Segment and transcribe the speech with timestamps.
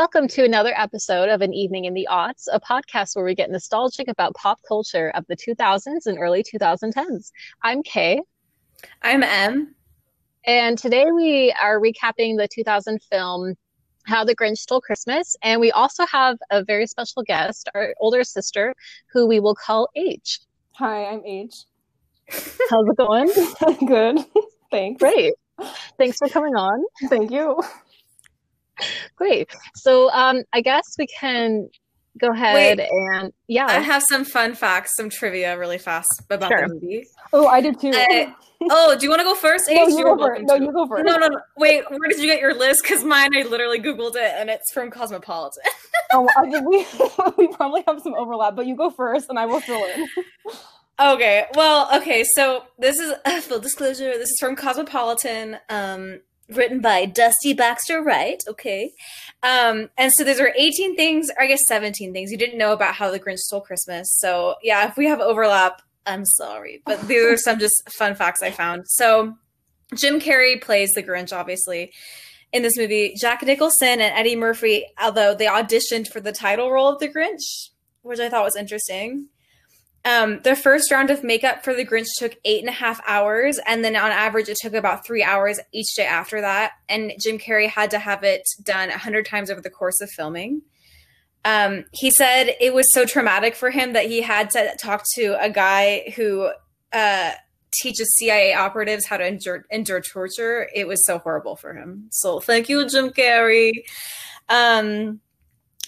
[0.00, 3.50] Welcome to another episode of An Evening in the Aughts, a podcast where we get
[3.50, 7.32] nostalgic about pop culture of the 2000s and early 2010s.
[7.64, 8.20] I'm Kay.
[9.02, 9.74] I'm Em.
[10.46, 13.56] And today we are recapping the 2000 film
[14.04, 15.34] How the Grinch Stole Christmas.
[15.42, 18.76] And we also have a very special guest, our older sister,
[19.12, 20.38] who we will call H.
[20.74, 21.64] Hi, I'm H.
[22.30, 23.32] How's it going?
[23.88, 24.24] Good.
[24.70, 25.00] Thanks.
[25.00, 25.34] Great.
[25.98, 26.84] Thanks for coming on.
[27.08, 27.60] Thank you.
[29.16, 29.50] Great.
[29.76, 31.68] So um, I guess we can
[32.18, 32.88] go ahead Wait.
[32.90, 33.66] and yeah.
[33.66, 36.66] I have some fun facts, some trivia really fast about Sure.
[36.66, 37.06] the movie.
[37.32, 37.90] Oh, I did too.
[37.90, 38.32] Uh,
[38.70, 39.68] oh, do you want to go first?
[39.68, 40.42] no, you You're go first.
[40.44, 41.04] No, you go first.
[41.04, 41.40] No, no, no.
[41.56, 42.82] Wait, where did you get your list?
[42.82, 45.62] Because mine, I literally Googled it and it's from Cosmopolitan.
[46.10, 46.86] Oh, I did, we
[47.36, 50.08] we probably have some overlap, but you go first, and I will fill in.
[50.98, 54.12] Okay, well, okay, so this is uh, full disclosure.
[54.16, 56.20] This is from Cosmopolitan, um,
[56.50, 58.42] written by Dusty Baxter Wright.
[58.48, 58.92] Okay,
[59.42, 62.72] um, and so these are 18 things, or I guess 17 things you didn't know
[62.72, 64.08] about how the Grinch stole Christmas.
[64.18, 68.42] So yeah, if we have overlap, I'm sorry, but these are some just fun facts
[68.42, 68.84] I found.
[68.88, 69.34] So
[69.94, 71.92] Jim Carrey plays the Grinch, obviously.
[72.50, 76.88] In this movie, Jack Nicholson and Eddie Murphy, although they auditioned for the title role
[76.88, 79.28] of the Grinch, which I thought was interesting.
[80.04, 83.58] Um, the first round of makeup for the Grinch took eight and a half hours,
[83.66, 86.72] and then on average, it took about three hours each day after that.
[86.88, 90.10] And Jim Carrey had to have it done a hundred times over the course of
[90.10, 90.62] filming.
[91.44, 95.36] Um, he said it was so traumatic for him that he had to talk to
[95.42, 96.50] a guy who
[96.92, 97.30] uh,
[97.72, 100.68] teaches CIA operatives how to endure, endure torture.
[100.74, 102.08] It was so horrible for him.
[102.10, 103.72] So thank you, Jim Carrey.
[104.48, 105.20] Um,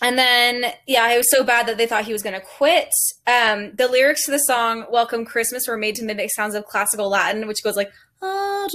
[0.03, 2.91] and then, yeah, it was so bad that they thought he was going to quit.
[3.27, 7.09] Um, the lyrics to the song "Welcome Christmas" were made to mimic sounds of classical
[7.09, 7.91] Latin, which goes like,
[8.23, 8.71] and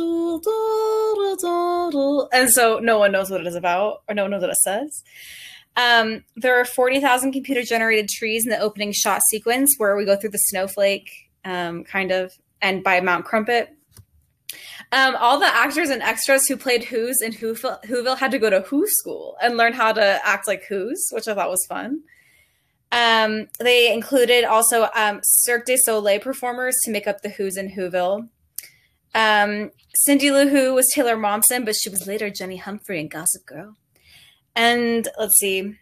[2.49, 5.03] so no one knows what it is about, or no one knows what it says.
[5.75, 10.15] Um, there are forty thousand computer-generated trees in the opening shot sequence where we go
[10.15, 11.11] through the snowflake,
[11.43, 13.74] um, kind of, and by Mount Crumpet.
[14.91, 18.49] Um, all the actors and extras who played Who's in Whoville, Whoville had to go
[18.49, 22.01] to Who school and learn how to act like Who's, which I thought was fun.
[22.91, 27.71] Um, they included also um, Cirque du Soleil performers to make up the Who's in
[27.71, 28.29] Whoville.
[29.13, 33.45] Um, Cindy Lou Who was Taylor Momsen, but she was later Jenny Humphrey in Gossip
[33.45, 33.75] Girl.
[34.55, 35.75] And let's see.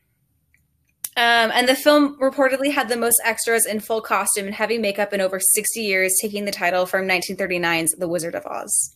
[1.15, 5.13] Um, and the film reportedly had the most extras in full costume and heavy makeup
[5.13, 8.95] in over 60 years, taking the title from 1939's The Wizard of Oz.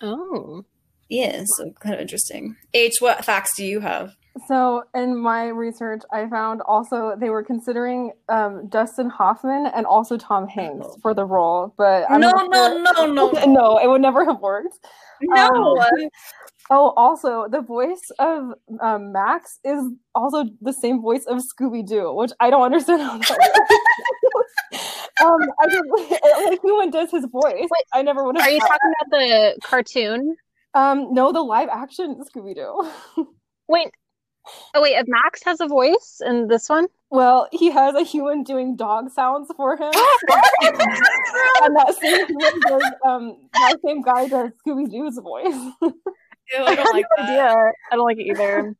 [0.00, 0.64] Oh.
[1.08, 2.56] Yeah, so kind of interesting.
[2.74, 4.16] H, what facts do you have?
[4.46, 10.16] So, in my research, I found also they were considering um, Dustin Hoffman and also
[10.16, 10.96] Tom Hanks Oh.
[11.02, 14.40] for the role, but no, not no, sure- no, no, no, it would never have
[14.40, 14.78] worked.
[15.20, 15.84] no.
[16.70, 19.82] Oh, also, the voice of um, Max is
[20.14, 23.30] also the same voice of Scooby Doo, which I don't understand how that
[25.22, 27.52] um, I just, like who does his voice?
[27.56, 28.46] Wait, I never would have.
[28.46, 30.36] Are you talking about the cartoon?
[30.72, 33.26] Um, no, the live action Scooby Doo.
[33.68, 33.90] Wait.
[34.74, 36.86] Oh wait, if Max has a voice in this one?
[37.10, 39.82] well, he has a human doing dog sounds for him,
[40.62, 45.54] and that same human does, um, that same guy does Scooby Doo's voice.
[45.82, 45.92] Ew,
[46.64, 47.30] I don't like no that.
[47.30, 47.72] idea.
[47.90, 48.74] I don't like it either.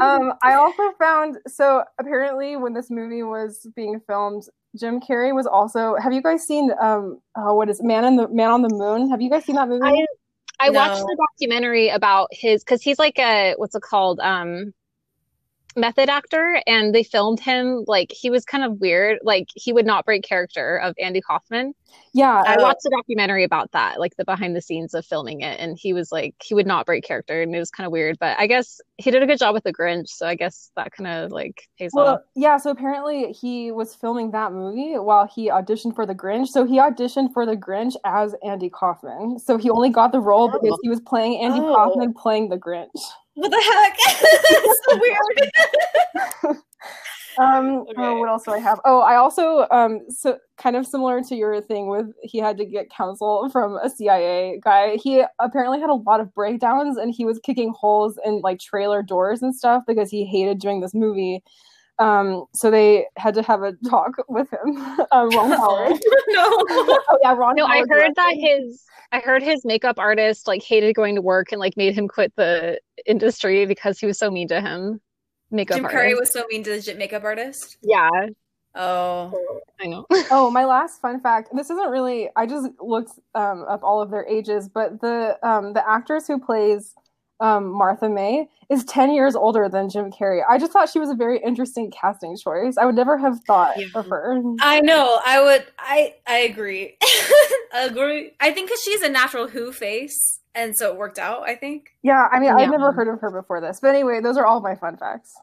[0.00, 4.44] um, I also found so apparently when this movie was being filmed,
[4.78, 5.96] Jim Carrey was also.
[5.96, 7.18] Have you guys seen um?
[7.36, 9.10] Oh, what is Man in the Man on the Moon?
[9.10, 9.84] Have you guys seen that movie?
[9.84, 10.04] I
[10.60, 14.72] I watched the documentary about his because he's like a what's it called um
[15.76, 19.86] method actor and they filmed him like he was kind of weird like he would
[19.86, 21.74] not break character of Andy Kaufman.
[22.12, 22.62] yeah, I Oh.
[22.62, 25.92] watched a documentary about that like the behind the scenes of filming it and he
[25.92, 28.46] was like he would not break character and it was kind of weird but I
[28.46, 31.32] guess he did a good job with the Grinch so I guess that kind of
[31.32, 32.04] like pays off.
[32.06, 36.48] Well, yeah, so apparently he was filming that movie while he auditioned for The Grinch.
[36.48, 39.38] So he auditioned for The Grinch as Andy Kaufman.
[39.40, 40.58] So he only got the role oh.
[40.58, 40.78] because Oh.
[40.82, 41.74] he was playing Andy Oh.
[41.74, 42.88] Kaufman playing The Grinch.
[43.34, 43.96] What the heck?
[44.88, 46.58] so weird.
[47.36, 47.94] Um, Okay.
[47.96, 48.80] oh, what else do I have?
[48.84, 52.64] Oh, I also um, so kind of similar to your thing with he had to
[52.64, 54.96] get counsel from a CIA guy.
[55.02, 59.02] He apparently had a lot of breakdowns and he was kicking holes in like trailer
[59.02, 61.42] doors and stuff because he hated doing this movie.
[61.98, 64.76] Um, so they had to have a talk with him.
[65.12, 65.92] um, Ron Howard.
[66.28, 66.42] no.
[66.48, 67.54] oh yeah, Ron.
[67.56, 68.62] No, I heard that directed.
[68.64, 72.08] his I heard his makeup artist like hated going to work and like made him
[72.08, 75.00] quit the industry because he was so mean to him.
[75.50, 76.02] Makeup Jim artist.
[76.02, 77.76] Carrey was so mean to the j- makeup artist.
[77.82, 78.08] yeah,
[78.74, 79.32] Oh.
[79.80, 80.04] I know.
[80.32, 81.50] Oh, my last fun fact.
[81.54, 82.28] This isn't really.
[82.34, 86.40] I just looked um, up all of their ages, but the um, the actress who
[86.40, 86.94] plays
[87.40, 90.40] um, Martha May, is 10 years older than Jim Carrey.
[90.48, 92.76] I just thought she was a very interesting casting choice.
[92.78, 93.86] I would never have thought Yeah.
[93.94, 94.40] of her.
[94.60, 95.20] I know.
[95.26, 95.66] I would.
[95.78, 96.96] I I agree.
[97.74, 98.32] agree.
[98.40, 101.42] I think because she's a natural Who face, and so it worked out.
[101.48, 101.88] I think.
[102.02, 102.56] Yeah, I mean, Yeah.
[102.64, 103.80] I'd never heard of her before this.
[103.80, 105.34] But anyway, those are all my fun facts.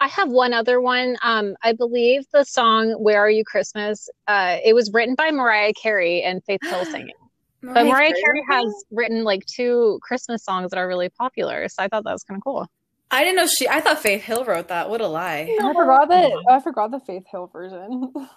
[0.00, 1.16] I have one other one.
[1.22, 5.74] Um, I believe the song "Where Are You Christmas." Uh, it was written by Mariah
[5.74, 6.84] Carey and Faith Hill
[7.62, 7.74] singing.
[7.74, 11.88] But Mariah Carey has written like two Christmas songs that are really popular, so I
[11.88, 12.66] thought that was kind of cool.
[13.10, 13.68] I didn't know she.
[13.68, 14.90] I thought Faith Hill wrote that.
[14.90, 15.56] What a lie.
[15.60, 16.44] I forgot that.
[16.50, 18.12] I forgot the Faith Hill version.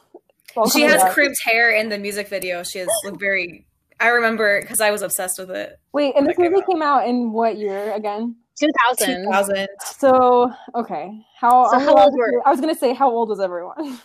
[0.74, 1.14] She has back.
[1.14, 2.62] crimped hair in the music video.
[2.64, 3.66] She has looked very.
[4.02, 5.80] I remember because I was obsessed with it.
[5.94, 6.66] Wait, and this Okay, movie wow.
[6.70, 8.36] came out in what year again?
[8.60, 9.24] 2000.
[9.24, 9.68] 2000.
[9.98, 11.70] So okay, how?
[11.70, 13.98] So I'm how old to were- I was gonna say how old was everyone?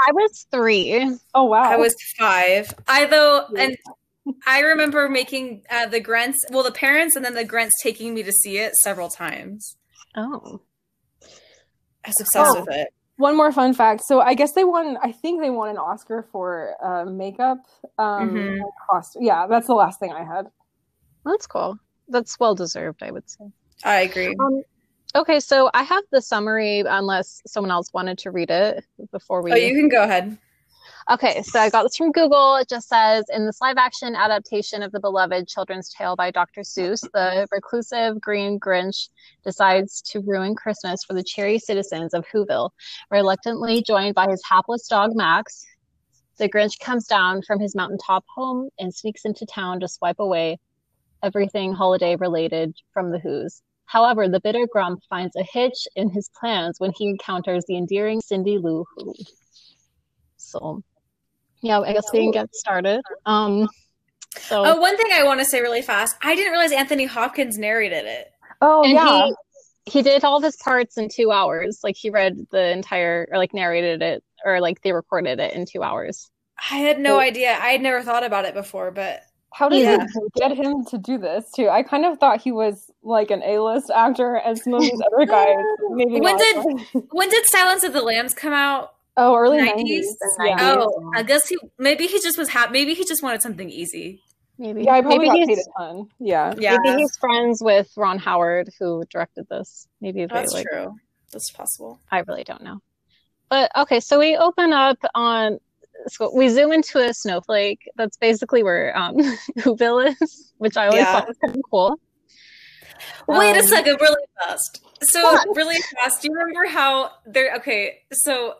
[0.00, 1.16] I was three.
[1.36, 2.74] Oh wow, I was five.
[2.88, 3.76] I though, and
[4.46, 6.38] I remember making uh, the Grents.
[6.50, 9.76] Well, the parents and then the Grents taking me to see it several times.
[10.16, 10.60] Oh,
[12.04, 12.60] I was obsessed Oh.
[12.60, 12.88] with it.
[13.16, 14.02] One more fun fact.
[14.04, 14.96] So I guess they won.
[15.02, 17.58] I think they won an Oscar for uh, makeup.
[17.98, 18.48] Um, Mhm.
[18.48, 19.22] and costume.
[19.22, 20.46] Yeah, that's the last thing I had.
[21.24, 21.78] that's cool.
[22.08, 23.44] That's well deserved, I would say.
[23.84, 24.34] I agree.
[24.40, 24.62] Um,
[25.14, 29.52] okay, so I have the summary, unless someone else wanted to read it before we.
[29.52, 30.36] Oh, you can go ahead.
[31.10, 32.56] Okay, so I got this from Google.
[32.56, 36.60] It just says in this live action adaptation of the beloved children's tale by Dr.
[36.60, 39.08] Seuss, the reclusive green Grinch
[39.44, 42.70] decides to ruin Christmas for the cheery citizens of Whoville.
[43.10, 45.66] Reluctantly joined by his hapless dog Max,
[46.38, 50.58] the Grinch comes down from his mountaintop home and sneaks into town to swipe away
[51.22, 53.60] everything holiday related from the Who's.
[53.86, 58.20] However, the bitter Grump finds a hitch in his plans when he encounters the endearing
[58.20, 59.14] Cindy Lou Who.
[60.36, 60.82] So,
[61.62, 63.00] yeah, I guess we can get started.
[63.26, 63.68] Um,
[64.38, 66.16] so Oh, one thing I want to say really fast.
[66.22, 68.32] I didn't realize Anthony Hopkins narrated it.
[68.60, 69.34] Oh and yeah, he
[69.84, 71.80] he did all of his parts in two hours.
[71.82, 75.66] Like he read the entire or like narrated it or like they recorded it in
[75.66, 76.30] two hours.
[76.70, 77.20] I had no Oh.
[77.20, 77.50] idea.
[77.60, 79.22] I had never thought about it before, but
[79.52, 79.96] how did Yeah.
[79.98, 81.68] they get him to do this too?
[81.68, 85.26] I kind of thought he was like an A-list actor, as some of these other
[85.26, 85.56] guys
[85.90, 86.20] maybe.
[86.20, 86.38] When not.
[86.92, 88.94] did- when did Silence of the Lambs come out?
[89.16, 89.66] Oh early 90s?
[89.66, 90.16] nineties?
[90.44, 90.56] Yeah.
[90.78, 92.72] Oh, I guess he maybe he just was happy.
[92.72, 94.20] Maybe he just wanted something easy.
[94.58, 96.08] Maybe yeah, I probably maybe got paid he's a ton.
[96.20, 96.54] Yeah.
[96.58, 99.88] Yeah, maybe he's friends with Ron Howard who directed this.
[100.00, 100.94] Maybe they that's like true.
[101.32, 101.98] That's possible.
[102.10, 102.80] I really don't know.
[103.48, 105.58] But okay, so we open up on
[106.08, 107.80] so we zoom into a snowflake.
[107.96, 109.16] That's basically where um
[109.58, 111.12] Whoville is, which I always Yeah.
[111.12, 111.96] thought was kind of cool.
[113.28, 114.80] Wait a Um, second, really fast.
[115.02, 115.56] So What?
[115.56, 116.22] really fast.
[116.22, 117.98] Do you remember how they're okay?
[118.12, 118.54] So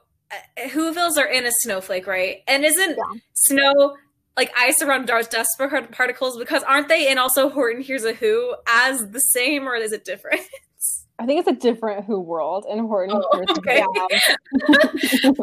[0.73, 2.39] Whovilles are in a snowflake, right?
[2.47, 3.21] And isn't Yeah.
[3.35, 3.97] snow
[4.37, 6.39] like ice around dust dust par- particles?
[6.39, 10.05] Because aren't they in also Horton Hears a Who as the same, or is it
[10.05, 10.41] different?
[11.19, 13.21] I think it's a different Who world in Horton.
[13.23, 13.83] Oh, Hears okay.
[14.67, 15.39] Who.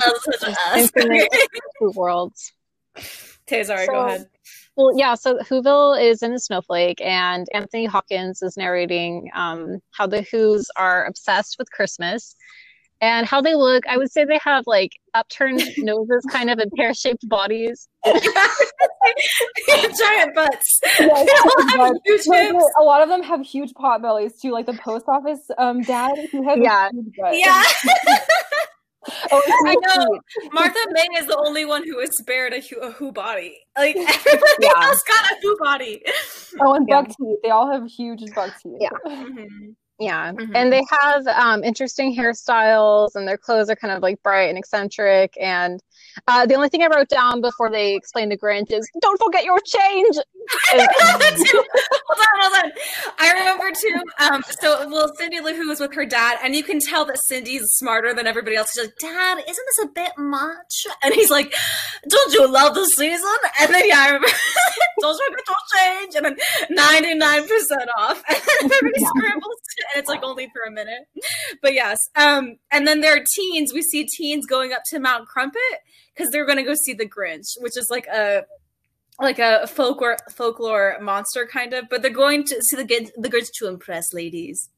[0.75, 0.80] A.
[0.80, 1.30] Infinite
[1.80, 2.51] Who worlds.
[3.47, 4.27] Okay, sorry, So- go ahead.
[4.75, 10.07] Well, yeah, so Whoville is in a snowflake, and Anthony Hopkins is narrating um, how
[10.07, 12.33] the Who's are obsessed with Christmas
[13.01, 13.85] and how they look.
[13.88, 17.88] I would say they have like upturned noses, kind of, and pear shaped bodies.
[19.97, 20.80] Giant butts.
[21.00, 21.26] All
[21.78, 22.66] have huge hips.
[22.80, 24.52] a lot of them have huge pot bellies too.
[24.52, 26.88] Like the post office um, dad, who has Yeah.
[26.88, 27.38] a huge butt.
[27.38, 27.64] Yeah,
[29.31, 30.19] Oh, I know.
[30.52, 33.57] Martha May is the only one who is spared a, who- a who body.
[33.78, 34.71] Like everybody Yeah.
[34.76, 36.04] else got a who body.
[36.62, 37.02] Oh, and Yeah.
[37.02, 37.38] buck teeth.
[37.42, 38.73] They all have huge buck teeth.
[38.80, 38.90] Yeah.
[39.07, 39.76] Mhm.
[39.99, 40.51] Yeah, Mhm.
[40.56, 44.57] and they have um, interesting hairstyles, and their clothes are kind of like bright and
[44.57, 45.33] eccentric.
[45.39, 45.81] And
[46.27, 49.44] uh, the only thing I wrote down before they explain the Grinch is, "Don't forget
[49.44, 50.15] your change."
[50.71, 52.71] hold on, hold on.
[53.19, 54.01] I remember too.
[54.25, 57.18] Um, so well, Cindy Lou Who was with her dad, and you can tell that
[57.25, 58.71] Cindy's smarter than everybody else.
[58.73, 61.53] She's like, "Dad, isn't this a bit much?" And he's like,
[62.07, 63.27] "Don't you love the season?"
[63.59, 64.27] And then yeah, I remember,
[65.01, 65.56] "Don't forget your
[66.01, 66.37] change," and then
[66.69, 69.57] ninety nine percent off, and then everybody scrambles,
[69.94, 71.08] and it's like only for a minute.
[71.62, 73.74] But yes, um, and then there are teens.
[73.74, 75.62] We see teens going up to Mount Crumpet
[76.14, 78.44] because they're going to go see the Grinch, which is like a
[79.19, 83.30] like a folklore folklore monster kind of, but they're going to see the Grinch, the
[83.30, 84.69] Grinch to impress ladies.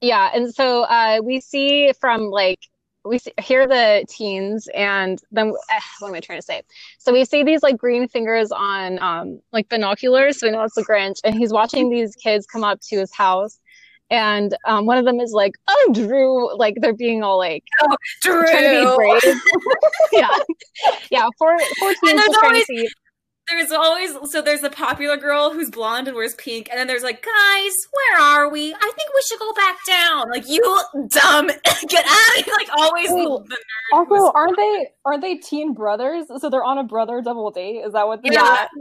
[0.00, 2.58] Yeah, and so uh, we see from like
[3.04, 6.62] we see, hear the teens, and then eh, what am I trying to say?
[6.98, 10.74] So we see these like green fingers on um, like binoculars, so we know it's
[10.74, 13.58] the Grinch, and he's watching these kids come up to his house,
[14.12, 17.96] and um, one of them is like, "Oh, Drew!" Like they're being all like "Oh,
[18.20, 19.40] Drew, trying to be brave.
[20.12, 20.28] yeah,
[21.10, 21.28] yeah.
[21.38, 22.88] Four, four teens just trying to always- see.
[23.58, 27.02] There's always so there's the popular girl who's blonde and wears pink, and then there's
[27.02, 28.72] like, guys, where are we?
[28.74, 30.30] I think we should go back down.
[30.30, 30.60] Like you
[31.08, 31.46] dumb,
[31.88, 32.54] get out of here.
[32.56, 33.08] Like always.
[33.10, 36.26] Oh, the nerd Also, aren't they aren't they teen brothers?
[36.40, 37.78] So they're on a brother double date.
[37.84, 38.22] Is that what?
[38.22, 38.66] They Yeah.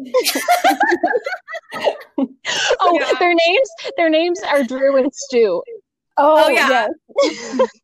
[2.80, 3.12] Oh, Yeah.
[3.20, 5.62] their names their names are Drew and Stu.
[6.18, 6.88] Oh, Oh, yeah.
[7.24, 7.70] yes.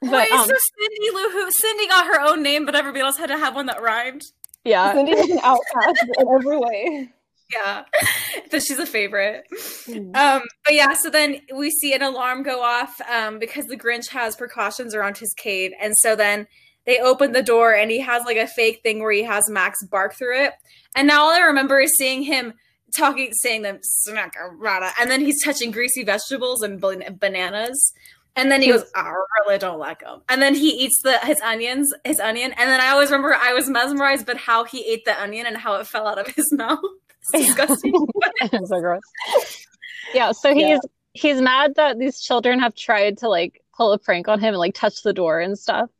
[0.00, 3.16] But Wait, um, so Cindy Lou Who Cindy got her own name, but everybody else
[3.16, 4.22] had to have one that rhymed.
[4.64, 4.92] Yeah.
[4.94, 7.10] Cindy is an outcast in every way.
[7.52, 7.84] Yeah,
[8.50, 9.44] but she's a favorite.
[9.86, 10.16] Mm.
[10.16, 14.08] Um, but yeah, so then we see an alarm go off um, because the Grinch
[14.10, 16.46] has precautions around his cave, and so then
[16.86, 19.82] they open the door and he has like a fake thing where he has Max
[19.86, 20.52] bark through it,
[20.96, 22.54] and now all I remember is seeing him
[22.96, 24.34] talking, saying them snack
[24.98, 27.92] and then he's touching greasy vegetables and bananas.
[28.36, 29.12] And then he goes, I
[29.46, 30.22] really don't like them.
[30.28, 32.52] And then he eats the his onions, his onion.
[32.58, 35.56] And then I always remember I was mesmerized, but how he ate the onion and
[35.56, 36.80] how it fell out of his mouth.
[37.32, 37.92] It's disgusting.
[38.42, 39.00] It's so gross.
[40.14, 40.78] Yeah, so he's Yeah.
[41.12, 44.58] he's mad that these children have tried to like pull a prank on him and
[44.58, 45.90] like touch the door and stuff.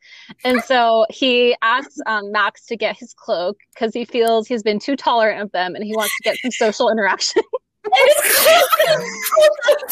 [0.45, 4.79] And so he asks um, Max to get his cloak because he feels he's been
[4.79, 7.43] too tolerant of them and he wants to get some social interaction.
[7.85, 8.39] it's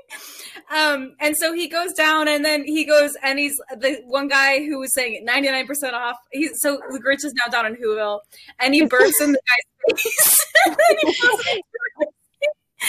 [0.75, 4.65] Um, and so he goes down and then he goes and he's the one guy
[4.65, 6.17] who was saying 99% off.
[6.33, 8.21] He's so the Grinch is now down in Whoville
[8.61, 10.37] and he bursts in the guy's face.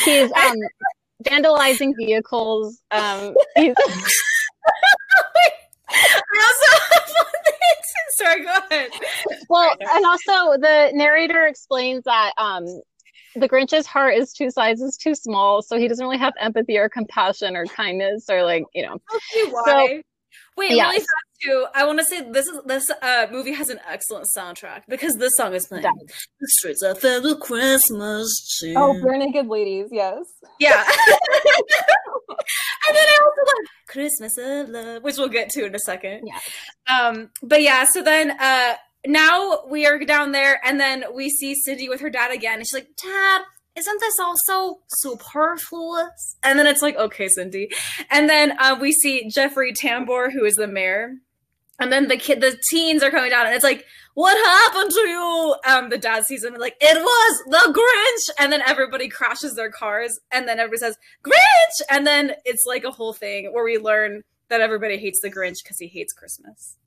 [0.04, 0.58] he He's um
[1.24, 2.82] vandalizing vehicles.
[2.92, 3.75] Um he's
[5.88, 7.80] I also have one thing.
[8.18, 8.89] Sorry, go ahead.
[9.50, 12.65] well and also the narrator explains that um
[13.36, 16.89] the Grinch's heart is two sizes too small, so he doesn't really have empathy or
[16.89, 18.98] compassion or kindness or like, you know.
[19.51, 20.01] Why?
[20.58, 20.88] Wait, yes.
[20.88, 21.10] really fast
[21.44, 21.65] too.
[21.74, 25.36] I want to say this is this uh, movie has an excellent soundtrack because this
[25.36, 25.84] song is playing.
[25.84, 26.27] Does.
[26.39, 28.75] The streets of Federal Christmas tree.
[28.75, 29.89] Oh, Barenaked Ladies.
[29.92, 30.18] Yes.
[30.60, 30.84] yeah.
[32.88, 36.25] and then I also like Christmas of Love, which we'll get to in a second.
[36.25, 36.39] Yeah.
[36.88, 38.75] Um, but yeah, so then uh
[39.07, 42.63] now we are down there and then we see Cindy with her dad again, and
[42.63, 43.41] she's like, Dad,
[43.75, 46.38] isn't this also superfluous?
[46.43, 47.69] And then it's like, okay, Cindy.
[48.09, 51.15] And then uh, we see Jeffrey Tambor, who is the mayor.
[51.77, 55.09] And then the kid, the teens are coming down, and it's like, "What happened to
[55.09, 59.09] you?" Um, the dad sees him and like, "It was the Grinch." And then everybody
[59.09, 63.51] crashes their cars, and then everybody says, "Grinch!" And then it's like a whole thing
[63.51, 66.77] where we learn that everybody hates the Grinch because he hates Christmas.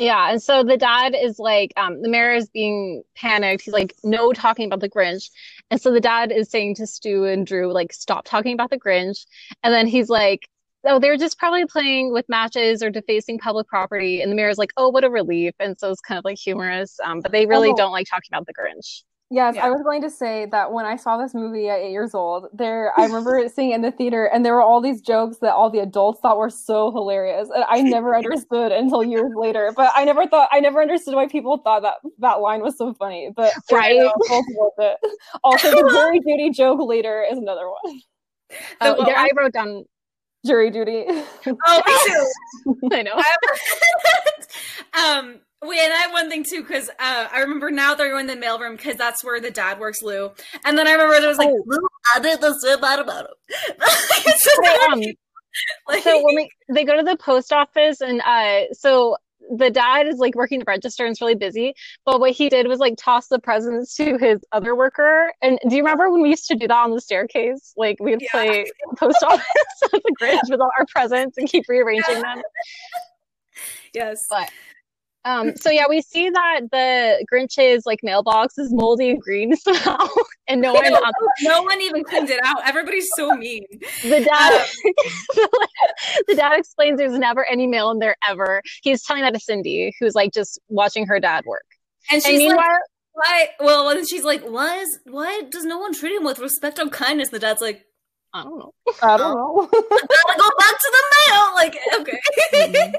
[0.00, 3.62] Yeah, and so the dad is like, um, the mayor is being panicked.
[3.64, 5.30] He's like, no talking about the Grinch.
[5.70, 8.80] And so the dad is saying to Stu and Drew, like, stop talking about the
[8.80, 9.26] Grinch.
[9.62, 10.48] And then he's like,
[10.86, 14.22] oh, they're just probably playing with matches or defacing public property.
[14.22, 15.54] And the mayor is like, oh, what a relief.
[15.60, 16.98] And so it's kind of like humorous.
[17.04, 17.76] Um, but they really Oh.
[17.76, 19.02] don't like talking about the Grinch.
[19.32, 19.66] Yes, Yeah.
[19.66, 22.48] I was going to say that when I saw this movie at eight years old,
[22.52, 25.54] there I remember seeing it in the theater, and there were all these jokes that
[25.54, 29.72] all the adults thought were so hilarious, and I never understood until years later.
[29.76, 32.92] But I never thought I never understood why people thought that that line was so
[32.94, 33.30] funny.
[33.34, 33.94] But Right.
[33.94, 34.44] you know, both
[34.78, 34.98] it.
[35.44, 38.00] Also, the jury duty joke later is another one.
[38.80, 39.84] Oh, what there, I wrote down,
[40.44, 41.04] Jury duty.
[41.06, 42.88] Oh, me too.
[42.92, 43.22] I know.
[44.94, 48.26] um, wait, and I have one thing too because uh, I remember now they're going
[48.28, 50.30] to the mailroom because that's where the dad works, Lou.
[50.64, 51.62] And then I remember there was like, Oh.
[51.66, 51.78] Lou,
[52.14, 53.74] I did the same about about him.
[53.78, 54.62] so, So,
[55.88, 59.16] like, so when we, they go to the post office and uh so
[59.56, 61.74] the dad is like working the register and it's really busy
[62.06, 65.74] but what he did was like toss the presents to his other worker and do
[65.74, 68.28] you remember when we used to do that on the staircase like we would Yeah.
[68.30, 69.44] play post office
[69.82, 72.42] as a grinch with all our presents and keep rearranging them
[73.92, 74.18] yes.
[74.30, 74.50] But-
[75.24, 80.06] um so yeah we see that the grinch's like mailbox is moldy and green somehow
[80.50, 81.12] and no one no, um,
[81.42, 82.68] no one even cleaned it out.
[82.68, 83.64] Everybody's so mean.
[84.02, 84.66] The dad,
[86.26, 88.60] the dad explains there's never any mail in there ever.
[88.82, 91.64] He's telling that to Cindy, who's like just watching her dad work.
[92.10, 92.78] And And she's like, meanwhile,
[93.12, 93.48] why?
[93.60, 96.88] Well, then she's like, why is why does no one treat him with respect or
[96.88, 97.28] kindness?
[97.28, 97.84] The dad's like,
[98.34, 98.72] I don't know.
[99.02, 99.68] I don't know.
[99.70, 101.54] gotta go back to the mail.
[101.54, 102.92] Like, okay.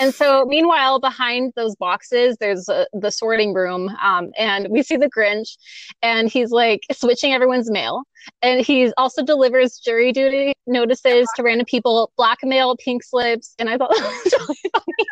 [0.00, 4.96] And so, meanwhile, behind those boxes, there's a, the sorting room, um, and we see
[4.96, 5.56] the Grinch,
[6.02, 8.02] and he's like switching everyone's mail,
[8.42, 13.76] and he also delivers jury duty notices to random people, blackmail, pink slips, and I
[13.76, 15.06] thought that was really funny.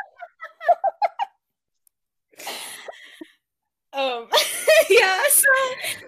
[3.97, 4.29] Um,
[4.91, 6.07] yeah, so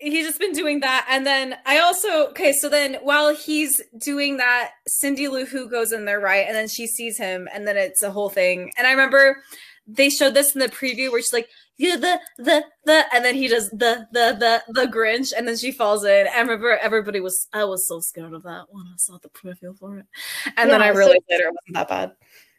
[0.00, 1.06] he's just been doing that.
[1.08, 5.92] And then I also okay, so then while he's doing that, Cindy Lou Who goes
[5.92, 6.46] in there, right?
[6.46, 8.72] And then she sees him, and then it's a whole thing.
[8.76, 9.42] And I remember
[9.86, 13.34] they showed this in the preview where she's like, yeah, the the the and then
[13.34, 16.26] he does the the the the Grinch, and then she falls in.
[16.28, 19.76] I remember everybody was I was so scared of that when I saw the preview
[19.78, 20.06] for it.
[20.56, 22.12] And Yeah, then I so- realized later it wasn't that bad.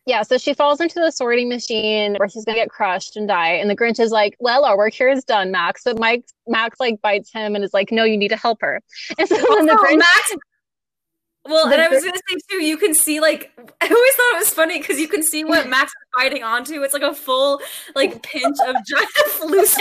[0.07, 3.53] Yeah, so she falls into the sorting machine where she's gonna get crushed and die.
[3.53, 6.79] And the Grinch is like, "Well, our work here is done, Max." But Mike, Max
[6.79, 8.81] like bites him and is like, "No, you need to help her."
[9.19, 10.35] And so oh, then the Grinch, Max.
[11.45, 14.35] Well, The and I was gonna say too, you can see like I always thought
[14.35, 16.81] it was funny because you can see what Max is biting onto.
[16.83, 17.61] It's like a full
[17.95, 19.77] like pinch of giant loose.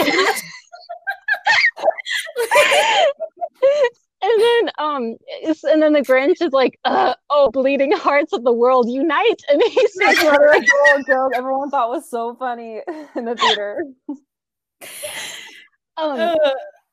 [4.23, 5.17] And then um,
[5.65, 9.63] and then the Grinch is like, uh, "Oh, bleeding hearts of the world unite!" And
[9.63, 12.83] he's like, That's another adult joke everyone thought was so funny
[13.17, 13.85] in the theater.
[15.97, 16.35] um, Uh,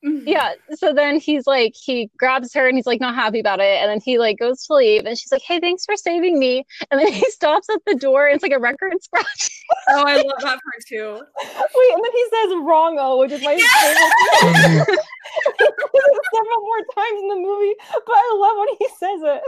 [0.04, 3.82] yeah so then he's like he grabs her and he's like not happy about it
[3.82, 6.64] and then he like goes to leave and she's like hey thanks for saving me
[6.92, 9.50] and then he stops at the door and it's like a record scratch
[9.90, 11.22] Oh, I love that part too.
[11.44, 14.56] Wait, and then he says "wrongo," which is my favorite.
[14.56, 14.72] thing.
[14.72, 17.74] he says it several more times in the movie,
[18.06, 19.44] but I love when he says it.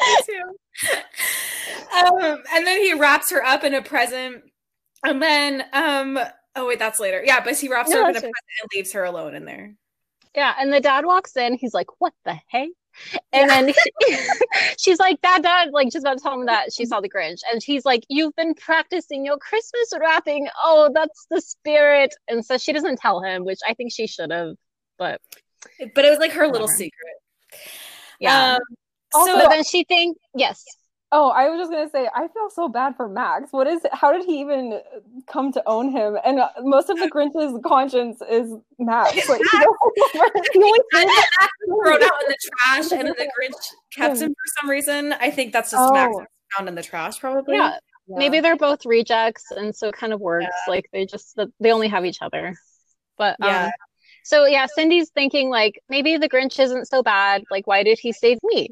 [0.00, 2.06] Me too.
[2.06, 4.42] Um, and then he wraps her up in a present,
[5.04, 6.18] and then um,
[6.56, 7.22] oh wait, that's later.
[7.24, 9.44] Yeah, but he wraps No, her up in a present and leaves her alone in
[9.44, 9.74] there.
[10.34, 12.68] Yeah and the dad walks in he's like what the heck
[13.32, 13.72] and then
[14.78, 17.38] she's like dad dad like she's about to tell him that she saw the grinch.
[17.50, 20.48] And he's like you've been practicing your christmas wrapping.
[20.62, 22.14] Oh that's the spirit.
[22.28, 24.56] And so she doesn't tell him which i think she should have
[24.98, 25.20] but
[25.94, 27.16] But it was like her little secret.
[28.18, 28.54] yeah.
[28.54, 28.60] Um,
[29.14, 30.64] Also, so then she thinks yes
[31.12, 33.52] Oh, I was just gonna say, I feel so bad for Max.
[33.52, 33.80] What is?
[33.92, 34.80] How did he even
[35.26, 36.16] come to own him?
[36.24, 39.28] And uh, most of the Grinch's conscience is Max.
[39.28, 39.82] Like, he he only
[40.52, 44.30] and then Max was thrown out in the trash, and then the Grinch kept him
[44.30, 45.12] for some reason.
[45.14, 46.18] I think that's just Max Oh.
[46.18, 46.26] was
[46.56, 47.56] found in the trash, probably.
[47.56, 47.78] yeah
[48.12, 51.86] maybe they're both rejects and so it kind of works like they just they only
[51.86, 52.56] have each other
[53.16, 53.66] but Yeah.
[53.66, 53.70] um
[54.24, 57.42] so yeah cindy's thinking like maybe the grinch isn't so bad.
[57.50, 58.70] Like why did he save me?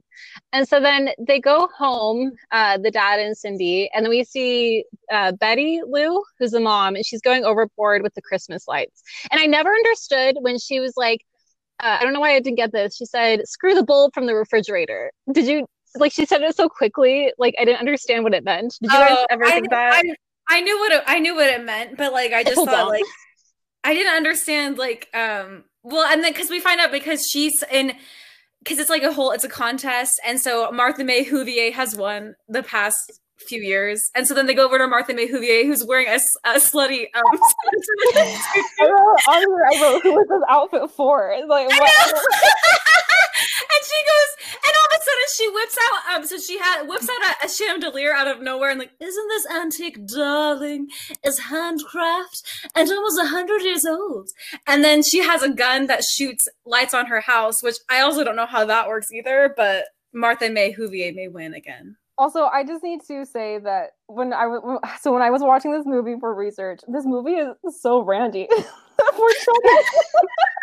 [0.53, 4.85] And so then they go home uh the dad and cindy and then we see
[5.13, 9.03] uh betty lou who's the mom and she's going overboard with the christmas lights.
[9.31, 11.25] And i never understood when she was like
[11.83, 12.97] uh, i don't know why i didn't get this.
[12.97, 15.13] She said screw the bulb from the refrigerator.
[15.33, 18.77] Did you like she said it so quickly like i didn't understand what it meant.
[18.83, 19.95] Did you guys Oh, ever I, think that?
[19.95, 20.15] I,
[20.51, 22.85] I knew what it, I knew what it meant, but like I just Hold thought
[22.85, 22.89] on.
[22.89, 23.05] like
[23.89, 27.95] I didn't understand like um well and then because we find out because she's in
[28.63, 32.35] because it's like a whole it's a contest and so Martha May Whovier has won
[32.51, 35.87] the past few years and so then they go over to Martha May Whovier who's
[35.87, 36.19] wearing a
[36.59, 37.23] slutty um
[38.15, 41.35] I wrote, I wrote, who was this outfit for?
[41.49, 42.25] Like, what?
[43.73, 46.89] and she goes, and all of a sudden she whips out, um, so she had
[46.89, 50.89] whips out a, a chandelier out of nowhere, and like, isn't this antique, darling?
[51.25, 52.43] Is handcraft
[52.75, 54.29] and almost a hundred years old.
[54.67, 58.25] And then she has a gun that shoots lights on her house, which I also
[58.25, 59.53] don't know how that works either.
[59.57, 61.97] But Martha May Whovier may win again.
[62.17, 65.73] Also, I just need to say that when I was so when I was watching
[65.73, 69.85] this movie for research, this movie is so randy for children.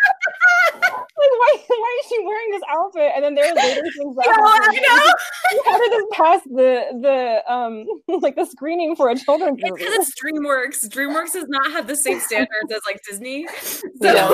[1.18, 3.12] like, why, why is she wearing this outfit?
[3.14, 5.64] And then there are later things that happen.
[5.64, 7.86] How did this pass the the um
[8.20, 9.84] like the screening for a children's movie?
[9.84, 10.88] because it's DreamWorks.
[10.88, 14.28] DreamWorks does not have the same standards as like Disney, so Yeah.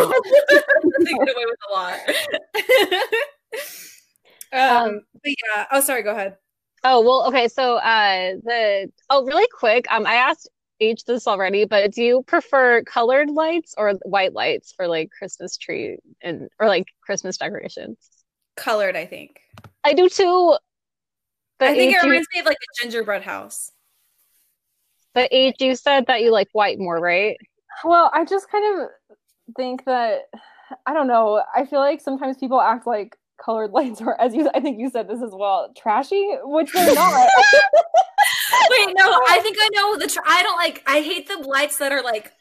[1.00, 1.98] they get away with a lot.
[4.52, 5.66] um, Um, but yeah.
[5.72, 6.02] Oh, sorry.
[6.02, 6.36] Go ahead.
[6.84, 7.46] Oh, well, okay.
[7.48, 9.86] So, uh, the oh, really quick.
[9.90, 10.48] Um, I asked
[10.82, 15.56] H this already, but do you prefer colored lights or white lights for like Christmas
[15.56, 17.96] tree and or like Christmas decorations?
[18.56, 19.40] Colored, I think.
[19.84, 20.56] I do too.
[21.58, 23.70] But I think H, it you, reminds me of like a gingerbread house.
[25.14, 27.36] but age, you said that you like white more, right?
[27.84, 28.88] Well, I just kind of
[29.56, 30.22] think that
[30.86, 31.42] I don't know.
[31.54, 34.90] I feel like sometimes people act like colored lights are, as you I think you
[34.90, 37.28] said this as well, trashy, which they're not.
[38.70, 40.06] Wait, no, I think I know the.
[40.08, 40.82] Tr- I don't like.
[40.86, 42.32] I hate the lights that are like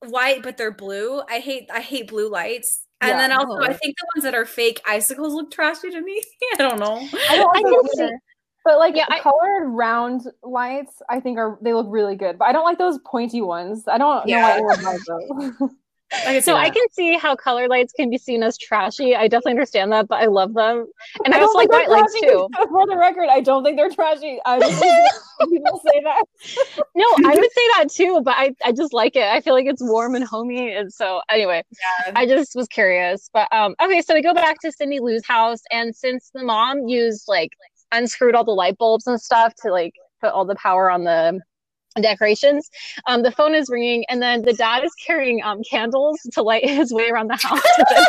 [0.00, 1.22] white but they're blue.
[1.28, 1.68] I hate.
[1.72, 2.86] I hate blue lights.
[3.00, 3.18] And Yeah.
[3.18, 3.72] then also, I Oh.
[3.72, 6.22] think the ones that are fake icicles look trashy to me.
[6.54, 6.94] I don't know.
[7.28, 8.18] I don't I like can see- either.
[8.64, 12.38] But like Yeah, I- colored round lights, I think are they look really good.
[12.38, 13.88] But I don't like those pointy ones.
[13.88, 14.74] I don't know why Yeah.
[14.74, 15.00] anyone
[15.58, 15.70] those.
[16.26, 19.14] I So I can see how color lights can be seen as trashy.
[19.14, 20.86] I definitely understand that, but I love them.
[21.24, 22.48] And I, also like white lights too.
[22.68, 24.38] For the record, I don't think they're trashy.
[24.44, 24.82] I just
[25.40, 26.24] people say that.
[26.94, 29.24] No, I would say that too, but I, I just like it.
[29.24, 30.74] I feel like it's warm and homey.
[30.74, 31.62] And so anyway,
[32.06, 32.12] Yeah.
[32.14, 33.30] I just was curious.
[33.32, 36.86] But um okay, so we go back to Cindy Lou's house and since the mom
[36.88, 37.50] used like
[37.92, 41.40] unscrewed all the light bulbs and stuff to like put all the power on the
[42.00, 42.70] decorations,
[43.06, 46.64] um the phone is ringing and then the dad is carrying um candles to light
[46.68, 47.60] his way around the house.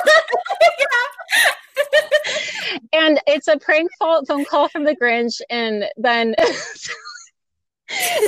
[2.94, 6.36] and it's a prank phone phone call from the Grinch and then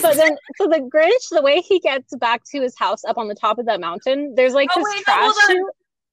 [0.02, 3.28] but then so the Grinch, the way he gets back to his house up on
[3.28, 5.72] the top of that mountain, there's like Oh, this wait, trash chute.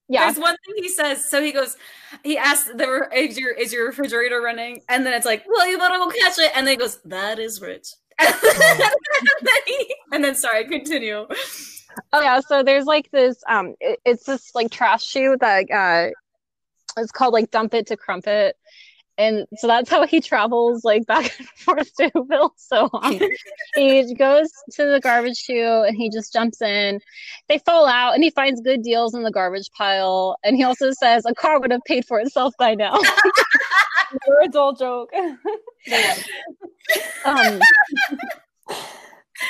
[0.08, 0.26] Yeah.
[0.26, 1.24] There's one thing he says.
[1.24, 1.76] So he goes,
[2.22, 4.82] he asks, the, is, your, is your refrigerator running?
[4.88, 6.52] And then it's like, well, you better go catch it.
[6.54, 7.88] And then he goes, that is rich.
[8.18, 8.34] And,
[9.42, 11.26] then he- and then, sorry, continue.
[12.12, 16.10] Oh yeah, so there's like this um it- it's this like trash chute that uh
[17.00, 18.56] it's called like dump it to crumpet.
[19.18, 22.50] And so that's how he travels like back and forth to Whoville.
[22.56, 23.20] So um,
[23.74, 26.98] he goes to the garbage chute and he just jumps in.
[27.48, 30.36] They fall out and he finds good deals in the garbage pile.
[30.42, 32.98] And he also says a car would have paid for itself by now.
[34.26, 35.10] Your adult joke.
[37.24, 37.60] um,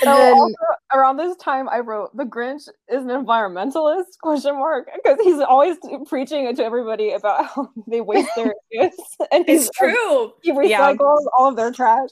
[0.01, 0.55] So then- also,
[0.94, 5.77] around this time, I wrote the Grinch is an environmentalist question mark because he's always
[6.09, 10.33] preaching it to everybody about how they waste their gifts and he's It's true.
[10.42, 10.92] he Yeah.
[10.94, 12.09] recycles all of their trash.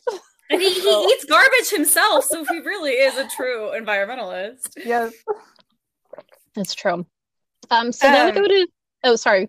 [0.51, 2.25] And he, he eats garbage himself.
[2.25, 4.73] So he really is a true environmentalist.
[4.85, 5.13] Yes.
[6.55, 7.07] that's true.
[7.71, 8.67] Um, so then we Um, go to
[9.05, 9.49] oh sorry.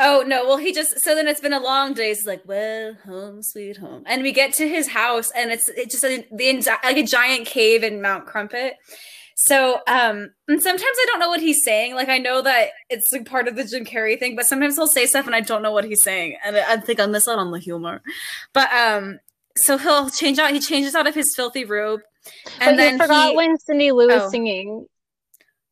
[0.00, 0.46] Oh no!
[0.46, 2.08] Well, he just so then it's been a long day.
[2.08, 5.92] He's like, "Well, home sweet home," and we get to his house, and it's it's
[6.00, 8.74] just a, the like a giant cave in Mount Crumpet.
[9.40, 11.94] So, um, and sometimes I don't know what he's saying.
[11.94, 14.86] Like I know that it's like part of the Jim Carrey thing, but sometimes he'll
[14.88, 17.26] say stuff and I don't know what he's saying, and I, I think I miss
[17.28, 18.00] out on the humor.
[18.52, 19.18] But um,
[19.56, 20.52] so he'll change out.
[20.52, 22.00] He changes out of his filthy robe,
[22.60, 24.30] and but then you forgot he, when Cindy Lou is Oh.
[24.30, 24.86] singing.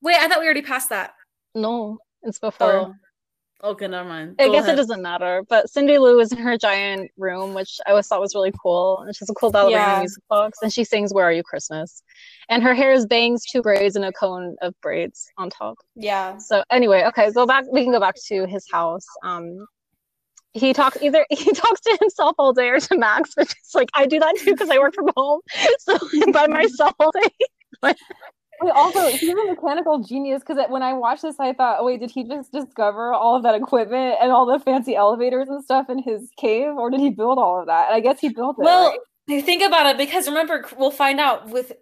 [0.02, 0.16] wait.
[0.16, 1.14] I thought we already passed that.
[1.54, 2.72] No, it's before.
[2.72, 2.94] Oh,
[3.62, 4.36] okay, never mind.
[4.38, 4.74] I guess ahead.
[4.74, 5.42] it doesn't matter.
[5.48, 9.00] But Cindy Lou is in her giant room, which I always thought was really cool.
[9.00, 9.98] And she's a cool ballerina Yeah.
[10.00, 10.58] music box.
[10.62, 12.02] And she sings Where Are You Christmas?
[12.48, 15.76] And her hair is bangs, two braids, and a cone of braids on top.
[15.94, 16.38] Yeah.
[16.38, 19.06] So anyway, okay, go back we can go back to his house.
[19.22, 19.66] Um
[20.52, 23.88] he talks either he talks to himself all day or to Max, which is like
[23.94, 25.40] I do that too because I work from home.
[25.80, 27.94] So I'm by myself all day.
[28.60, 32.00] Wait, also, he's a mechanical genius because when I watched this, I thought, oh, wait,
[32.00, 35.90] did he just discover all of that equipment and all the fancy elevators and stuff
[35.90, 37.86] in his cave, or did he build all of that?
[37.86, 38.62] And I guess he built it.
[38.62, 38.98] Well, right?
[39.28, 41.72] Think about it because remember we'll find out with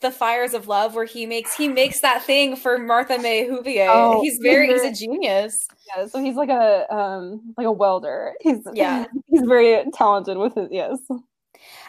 [0.00, 3.88] the fires of love where he makes he makes that thing for Martha May Whovier.
[3.90, 5.68] Oh, he's very he's a genius.
[5.86, 8.32] yeah, so he's like a um like a welder.
[8.40, 9.04] He's Yeah.
[9.26, 10.98] he's very talented with his Yes.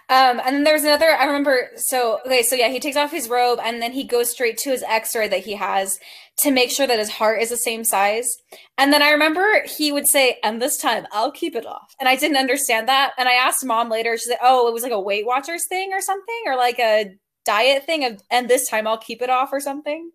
[0.09, 1.11] Um, and then there's another.
[1.11, 1.69] I remember.
[1.75, 4.71] So okay, so yeah, he takes off his robe and then he goes straight to
[4.71, 5.99] his X-ray that he has
[6.41, 8.27] to make sure that his heart is the same size.
[8.77, 12.09] And then I remember he would say, "And this time I'll keep it off." And
[12.09, 13.11] I didn't understand that.
[13.19, 14.17] And I asked mom later.
[14.17, 17.15] She said, "Oh, it was like a Weight Watchers thing or something, or like a
[17.45, 20.11] diet thing of, and this time I'll keep it off or something."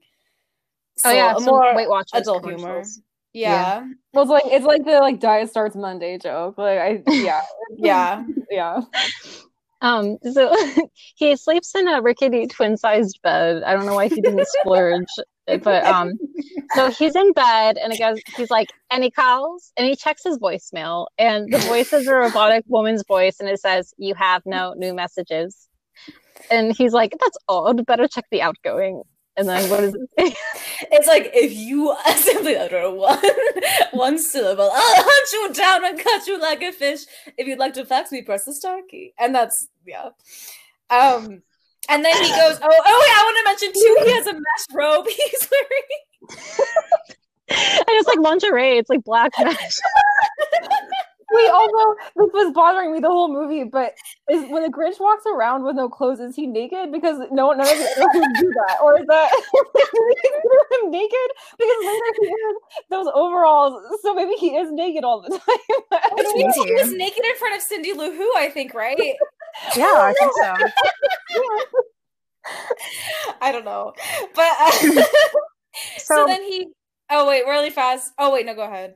[1.04, 2.58] Oh yeah, a more Weight Watchers adult humor.
[2.58, 3.00] commercials.
[3.32, 6.56] Yeah, Well, it's like it's like the like diet starts Monday joke.
[6.56, 7.42] Like I yeah
[7.76, 8.24] yeah.
[8.50, 8.80] yeah.
[9.80, 10.54] Um, so
[11.16, 13.62] he sleeps in a rickety twin-sized bed.
[13.62, 15.06] I don't know why he didn't splurge,
[15.46, 16.12] but um,
[16.74, 18.18] so he's in bed and it goes.
[18.36, 22.14] He's like, and he calls and he checks his voicemail, and the voice is a
[22.14, 25.68] robotic woman's voice, and it says, "You have no new messages."
[26.50, 27.84] And he's like, "That's odd.
[27.86, 29.02] Better check the outgoing."
[29.36, 30.36] And then what is it?
[30.90, 33.18] It's like if you simply utter one
[33.92, 37.04] one syllable, I'll hunt you down and cut you like a fish.
[37.36, 39.12] If you'd like to fax me, press the star key.
[39.18, 40.10] And that's yeah.
[40.90, 41.42] Um
[41.88, 44.32] and then he goes, Oh, oh wait, I want to mention too, he has a
[44.34, 46.68] mesh robe he's wearing.
[47.50, 48.78] and it's like lingerie.
[48.78, 49.78] It's like black mesh.
[51.34, 53.94] Wait, although this was bothering me the whole movie, but
[54.30, 56.92] is when the Grinch walks around with no clothes, is he naked?
[56.92, 59.30] Because no none of the others do that, or is that
[59.74, 61.28] they him naked?
[61.58, 62.56] Because later he wears
[62.90, 65.40] those overalls, so maybe he is naked all the time.
[65.92, 68.96] I Which means he was naked in front of Cindy Lou Who, I think, right?
[69.76, 70.54] Yeah, I think so.
[73.40, 73.92] I don't know.
[74.34, 75.04] But uh, so,
[75.98, 76.68] So- then he
[77.10, 78.12] Oh wait, really fast.
[78.18, 78.94] Oh wait, no, go ahead.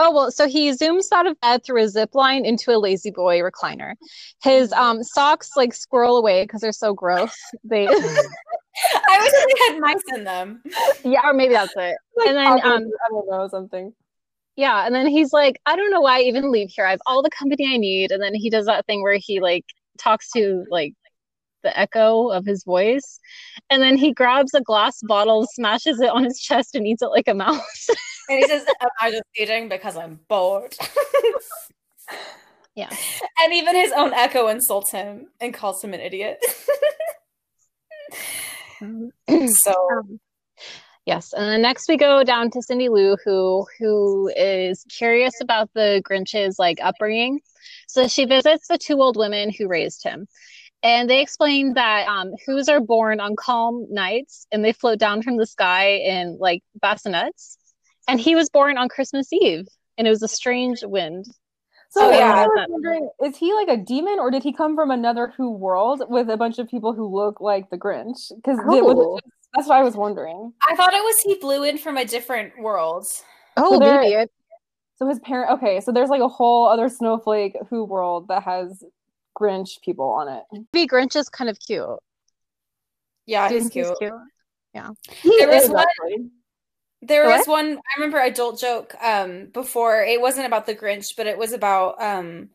[0.00, 3.40] Oh well, so he zooms out of bed through a zip line into a La-Z-Boy
[3.40, 3.94] recliner.
[4.42, 7.34] His um socks like squirrel away because they're so gross.
[7.64, 10.62] They I wish they had mice in them.
[11.04, 11.96] Yeah, or maybe that's it.
[12.16, 13.92] Like, and then um I don't know something.
[14.56, 16.84] yeah, and then he's like, I don't know why I even leave here.
[16.86, 18.10] I have all the company I need.
[18.12, 19.64] And then he does that thing where he like
[19.98, 20.94] talks to like
[21.64, 23.20] the echo of his voice.
[23.70, 27.08] And then he grabs a glass bottle, smashes it on his chest, and eats it
[27.08, 27.88] like a mouse.
[28.28, 30.74] And he says, Am I just eating because I'm bored?
[32.78, 32.90] Yeah.
[33.42, 36.38] And even his own echo insults him and calls him an idiot.
[38.78, 40.20] so Um,
[41.04, 45.70] yes, and then next we go down to Cindy Lou, who who is curious about
[45.74, 47.40] the Grinch's like upbringing.
[47.88, 50.28] So she visits the two old women who raised him,
[50.84, 55.22] and they explain that um, who's are born on calm nights and they float down
[55.22, 57.56] from the sky in like bassinets,
[58.08, 59.66] and he was born on Christmas Eve,
[59.96, 61.26] and it was a strange wind.
[61.90, 62.34] So Oh, yeah, yeah.
[62.34, 65.50] I was wondering, is he like a demon or did he come from another Who
[65.52, 68.30] world with a bunch of people who look like the Grinch?
[68.36, 69.18] Because Oh.
[69.54, 70.52] that's what I was wondering.
[70.68, 73.06] I thought it was he blew in from a different world.
[73.56, 74.30] Oh, there- maybe it.
[74.96, 78.82] So his parent, okay, so there's like a whole other snowflake Who world that has
[79.40, 80.42] Grinch people on it.
[80.72, 81.86] Maybe Grinch is kind of cute.
[83.26, 84.12] Yeah, Do you he's think cute.
[85.22, 86.30] He There was one- actually.
[87.02, 87.38] There What?
[87.38, 91.38] was one I remember adult joke um before it wasn't about the Grinch, but it
[91.38, 92.50] was about um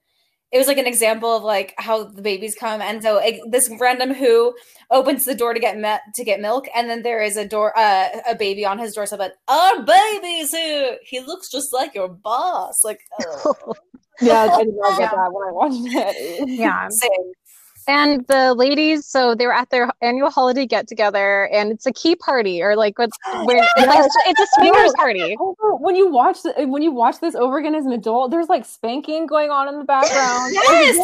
[0.51, 3.67] it was like an example of like how the babies come and so it, this
[3.79, 4.53] random who
[4.91, 7.75] opens the door to get met to get milk and then there is a door
[7.77, 12.07] uh, a baby on his doorstep but our baby's here he looks just like your
[12.09, 13.73] boss like oh,
[14.21, 15.09] Yeah, I did not Yeah.
[15.09, 16.49] get that when I watched it.
[16.49, 16.87] yeah.
[16.89, 17.33] same.
[17.87, 21.91] And the ladies, so they were at their annual holiday get together, and it's a
[21.91, 25.35] key party, or like what's where it's, like, it's a swingers party.
[25.79, 28.65] When you watch the, when you watch this over again as an adult, there's like
[28.65, 30.53] spanking going on in the background.
[30.63, 30.97] Yes!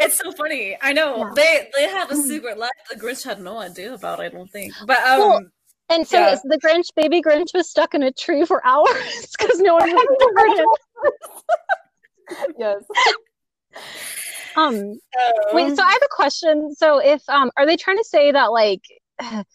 [0.00, 1.30] It's so funny i know Yeah.
[1.34, 4.72] they they have a secret life the grinch had no idea about i don't think
[4.86, 5.40] but um Well,
[5.90, 6.36] And so Yeah.
[6.44, 10.06] the Grinch, baby Grinch, was stuck in a tree for hours because no one was
[10.36, 10.66] heard him.
[12.58, 12.82] yes.
[14.56, 16.74] Um, uh, wait, so I have a question.
[16.74, 18.82] So if um, are they trying to say that like,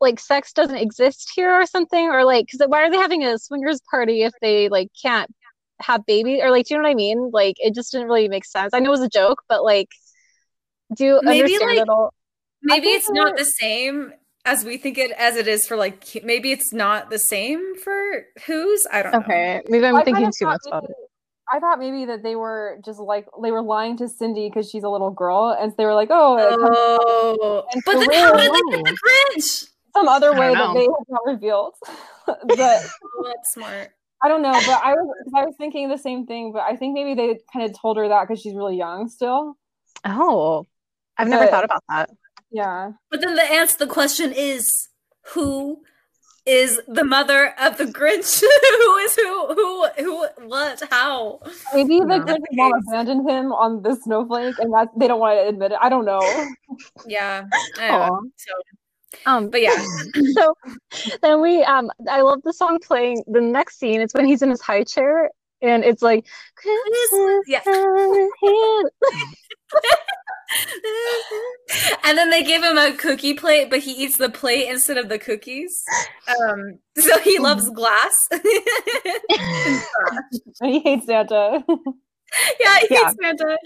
[0.00, 3.38] like sex doesn't exist here or something, or like, because why are they having a
[3.38, 5.30] swingers party if they like can't
[5.80, 7.30] have baby or like, do you know what I mean?
[7.32, 8.72] Like, it just didn't really make sense.
[8.72, 9.88] I know it was a joke, but like,
[10.96, 12.14] do you Maybe, understand like, it all?
[12.62, 14.12] maybe it's not they're- the same
[14.44, 18.24] as we think it as it is for like maybe it's not the same for
[18.46, 20.90] who's i don't know Okay, maybe I'm I thinking too much about it.
[21.52, 24.70] Maybe- I thought maybe that they were just like they were lying to Cindy because
[24.70, 28.10] she's a little girl, and they were like, "Oh, it comes oh And but then
[28.12, 28.98] how did they get the
[29.36, 31.74] grinch some other way don't that they have not revealed."
[32.26, 33.90] but oh, that's smart
[34.22, 34.52] I don't know.
[34.52, 36.52] But I was 'cause I was thinking the same thing.
[36.52, 39.56] But I think maybe they kind of told her that because she's really young still.
[40.04, 40.66] Oh,
[41.16, 42.10] I've never But- thought about that.
[42.52, 42.92] Yeah.
[43.10, 44.88] but then the answer the question is
[45.34, 45.82] who
[46.50, 48.40] is the mother of the grinch
[48.80, 51.40] who is who who who what how
[51.72, 52.24] Maybe the No.
[52.24, 55.78] Grinch's mom abandoned him on the snowflake, and that they don't want to admit it.
[55.80, 56.20] I don't know.
[57.06, 57.44] yeah
[57.78, 58.20] I know.
[58.36, 58.52] So
[59.26, 59.78] Um, but yeah
[60.34, 60.54] so
[61.22, 64.50] then we um I love the song playing the next scene it's when he's in
[64.50, 65.30] his high chair
[65.62, 67.62] and it's like Christmas Yeah.
[70.50, 70.80] Time
[71.30, 71.98] here.
[72.04, 75.08] and then they give him a cookie plate, but he eats the plate instead of
[75.08, 75.82] the cookies.
[76.28, 78.28] Um, so he loves glass.
[78.30, 78.42] And
[80.72, 81.64] he hates Santa.
[81.68, 82.98] yeah, he Yeah.
[83.06, 83.58] hates Santa.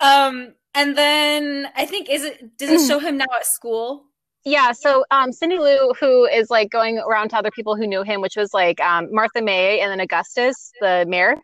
[0.00, 4.04] Um, and then I think is it does it show him now at school?
[4.44, 8.02] yeah so um Cindy Lou who is like going around to other people who knew
[8.02, 11.36] him which was like um Martha May and then Augustus the mayor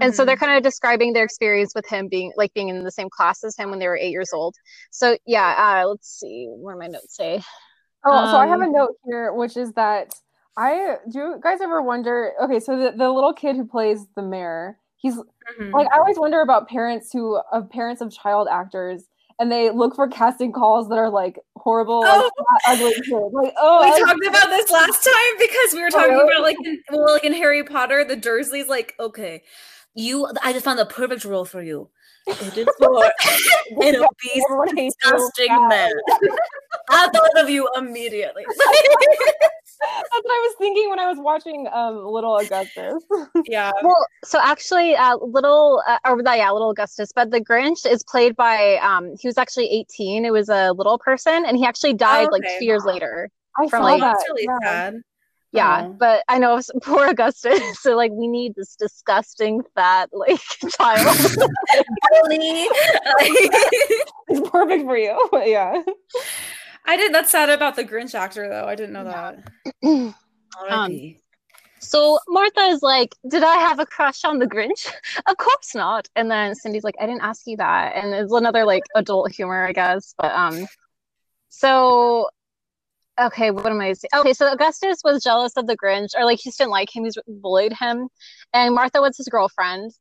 [0.00, 2.90] and so they're kind of describing their experience with him being like being in the
[2.90, 4.54] same class as him when they were eight years old
[4.90, 7.42] so yeah uh let's see where my notes say
[8.04, 10.12] Oh, so I have a Um, note here, which is that
[10.56, 12.32] I do you guys ever wonder?
[12.42, 15.72] Okay, so the, the little kid who plays the mayor, he's Mhm.
[15.72, 19.04] like I always wonder about parents who of parents of child actors,
[19.38, 22.30] and they look for casting calls that are like horrible, like, Oh.
[22.64, 23.32] fat, ugly kids.
[23.32, 26.32] Like, oh, we I- talked about this last time because we were Oh, talking really?
[26.32, 29.44] about like in, well, like in Harry Potter, the Dursleys like, okay,
[29.94, 31.88] you I just found the perfect role for you.
[32.26, 33.04] It is for
[33.82, 35.10] an obese, everyone hates you.
[35.12, 35.92] disgusting man.
[36.90, 38.44] I thought of you immediately.
[39.82, 43.02] That's what I was thinking when I was watching um Little Augustus.
[43.46, 43.72] yeah.
[43.82, 48.36] Well, so actually, uh, little, uh, or yeah, little Augustus, but the Grinch is played
[48.36, 50.24] by, um, he was actually 18.
[50.24, 52.58] It was a little person, and he actually died like okay.
[52.60, 53.28] two years later.
[53.58, 54.12] I From, saw like- that.
[54.12, 54.68] That's really yeah.
[54.68, 54.94] sad.
[55.52, 55.92] Yeah, Oh.
[55.92, 57.60] but I know poor Augustus.
[57.80, 60.40] So like, we need this disgusting fat like
[60.78, 61.16] child.
[64.28, 65.28] It's perfect for you.
[65.30, 65.82] But yeah.
[66.86, 67.12] I did.
[67.14, 68.64] That's sad about the Grinch actor, though.
[68.66, 70.14] I didn't know that.
[70.68, 71.16] Um,
[71.78, 74.86] So Martha is like, "Did I have a crush on the Grinch?
[75.26, 78.64] Of course not." And then Cindy's like, "I didn't ask you that." And it's another
[78.66, 80.14] like adult humor, I guess.
[80.18, 80.66] But um,
[81.48, 82.28] so
[83.20, 84.10] okay, what am I saying?
[84.14, 87.04] Okay, so Augustus was jealous of the Grinch, or like he just didn't like him.
[87.04, 88.08] He's bullied him,
[88.52, 89.92] and Martha was his girlfriend.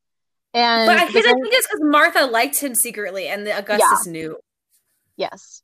[0.54, 4.38] And but I think, Grinch- it's because Martha liked him secretly, and the Augustus knew.
[5.18, 5.62] Yes.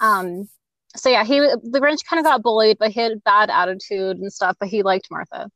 [0.00, 0.48] Um,
[0.96, 4.32] so yeah, he the Grinch kind of got bullied, but he had bad attitude and
[4.32, 5.50] stuff, but he liked Martha.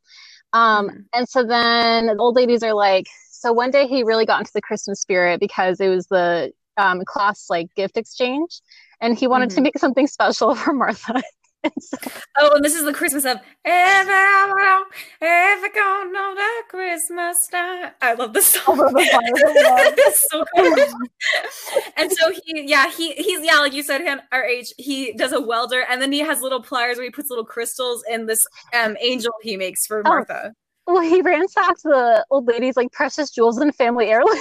[0.52, 1.04] Um, Mhm.
[1.12, 4.52] and so then the old ladies are like, so one day he really got into
[4.52, 8.60] the Christmas spirit because it was the um class like gift exchange,
[9.00, 9.64] and he wanted to Mhm.
[9.64, 11.22] make something special for Martha.
[11.64, 11.96] and so,
[12.38, 14.84] Oh, and this is the Christmas of ever,
[15.20, 17.90] ever, gonna know the Christmas time.
[18.00, 18.76] I love this song.
[18.76, 18.92] Fire.
[18.94, 20.88] it's so good.
[21.96, 24.72] and so he, yeah, he he's yeah, like you said, him our age.
[24.78, 28.04] He does a welder, and then he has little pliers where he puts little crystals
[28.08, 30.08] in this um angel he makes for Oh.
[30.08, 30.52] Martha.
[30.86, 34.40] well, he ransacked the old lady's like precious jewels and family heirlooms.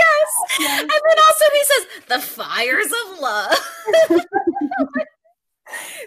[0.00, 0.80] Yes.
[0.82, 3.58] And then also he says the fires of love.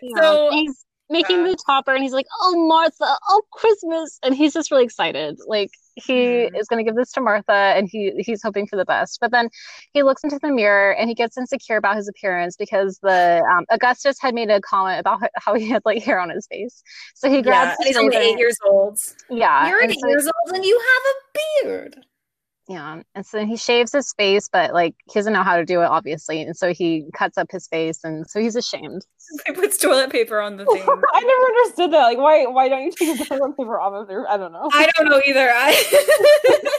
[0.02, 0.22] Yeah.
[0.22, 1.52] So- he's making Yeah.
[1.52, 5.38] the topper and he's like, Oh Martha, oh Christmas and he's just really excited.
[5.48, 6.14] Like he
[6.50, 6.60] Mhm.
[6.60, 9.20] is gonna give this to Martha and he he's hoping for the best.
[9.22, 9.50] But then
[9.94, 13.66] he looks into the mirror and he gets insecure about his appearance because the um,
[13.70, 16.82] Augustus had made a comment about how he had like hair on his face.
[17.16, 18.98] So he grabs and he's only eight years old.
[19.30, 19.70] Yeah.
[19.70, 21.16] You're eight so- years old and you have a
[21.64, 22.06] beard.
[22.70, 25.82] Yeah, and so he shaves his face, but like he doesn't know how to do
[25.82, 29.06] it, obviously, and so he cuts up his face, and so he's ashamed.
[29.48, 30.82] He puts toilet paper on the thing.
[30.82, 32.04] I never understood that.
[32.04, 32.46] Like, why?
[32.46, 34.30] Why don't you take the toilet paper off of there?
[34.30, 34.70] I don't know.
[34.72, 35.50] I don't know either.
[35.52, 36.62] I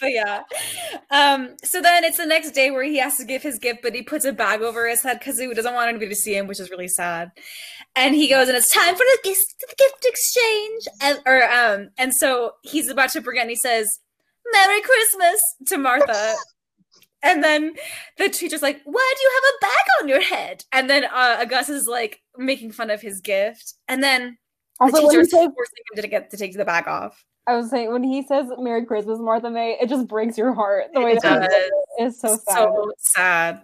[0.00, 0.42] but yeah.
[1.10, 3.94] Um, so then it's the next day where he has to give his gift, but
[3.94, 6.46] he puts a bag over his head because he doesn't want anybody to see him,
[6.46, 7.30] which is really sad.
[7.96, 10.88] And he goes, and it's time for the gift, the gift exchange.
[11.00, 14.00] And or um, and so he's about to bring it, and he says,
[14.52, 16.34] "Merry Christmas" to Martha.
[17.22, 17.74] And then
[18.16, 21.36] the teacher's like, "Why do you have a bag on your head?" And then uh,
[21.40, 24.38] Augustus is like making fun of his gift, and then
[24.78, 27.22] the Also, when he teacher's says, forcing him to get to take the bag off.
[27.46, 30.86] I was saying when he says "Merry Christmas, Martha May," it just breaks your heart.
[30.94, 31.70] The way It that he does.
[31.98, 32.54] Says it is so sad.
[32.54, 33.60] so sad.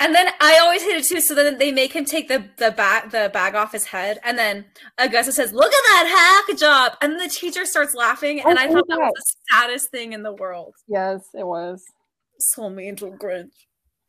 [0.00, 1.20] And then I always hate it too.
[1.20, 4.38] So then they make him take the the bag the bag off his head, and
[4.38, 4.64] then
[4.98, 8.66] Augusta says, "Look at that hack job!" And the teacher starts laughing, and Oh, I
[8.68, 10.74] thought that was the saddest thing in the world.
[10.86, 11.82] yes, it was.
[12.40, 13.50] So mean to Grinch.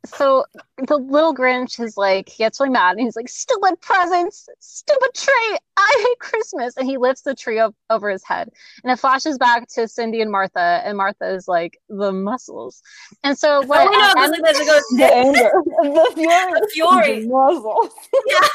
[0.06, 0.46] So
[0.78, 5.10] the little Grinch is like, he gets really mad and he's like, stupid presents, stupid
[5.14, 6.78] tree, I hate Christmas.
[6.78, 8.50] And he lifts the tree up over his head.
[8.84, 12.82] And it flashes back to Cindy and Martha, and Martha is like, the muscles.
[13.24, 13.88] And so oh, what?
[13.92, 17.22] oh, no, it goes, it goes, The anger, the fury, The fury.
[17.22, 17.90] the muzzle.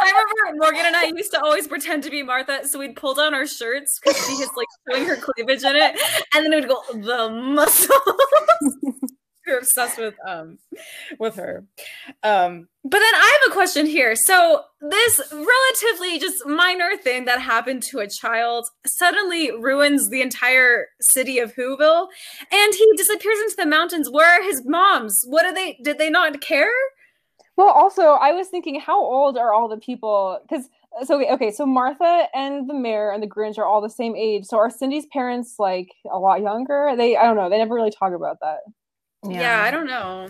[0.00, 3.14] I remember Morgan and I used to always pretend to be Martha, so we'd pull
[3.14, 5.98] down our shirts because she is like showing her cleavage in it,
[6.34, 7.90] and then it would go the muscles.
[9.52, 10.58] were obsessed with um
[11.18, 11.64] with her.
[12.22, 14.14] Um, but then I have a question here.
[14.16, 20.86] So this relatively just minor thing that happened to a child suddenly ruins the entire
[21.00, 22.08] city of Whoville,
[22.50, 24.10] and he disappears into the mountains.
[24.10, 25.24] Where are his moms?
[25.26, 25.78] What are they?
[25.82, 26.72] Did they not care?
[27.56, 30.38] Well, also, I was thinking, how old are all the people?
[30.48, 30.68] Because
[31.04, 34.44] so okay, so Martha and the mayor and the Grinch are all the same age.
[34.44, 36.94] So are Cindy's parents like a lot younger?
[36.96, 37.50] They, I don't know.
[37.50, 38.60] They never really talk about that.
[39.28, 40.28] Yeah I don't know.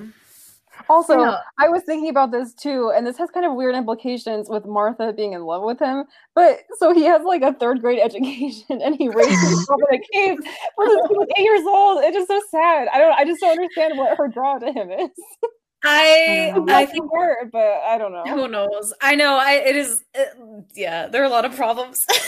[0.89, 1.37] Also, know.
[1.59, 5.13] I was thinking about this too, and this has kind of weird implications with Martha
[5.13, 6.05] being in love with him.
[6.35, 10.03] But so he has like a third grade education, and he raised himself in a
[10.13, 10.39] cave
[10.77, 12.05] when he was eight years old.
[12.05, 12.89] It's just so sad.
[12.93, 13.13] I don't.
[13.13, 15.11] I just don't understand what her draw to him is.
[15.85, 18.25] I Um, I I think her, but I don't know.
[18.25, 18.93] who knows.
[19.01, 19.37] I know.
[19.37, 20.03] I it is.
[20.15, 20.29] It,
[20.75, 22.05] yeah, there are a lot of problems.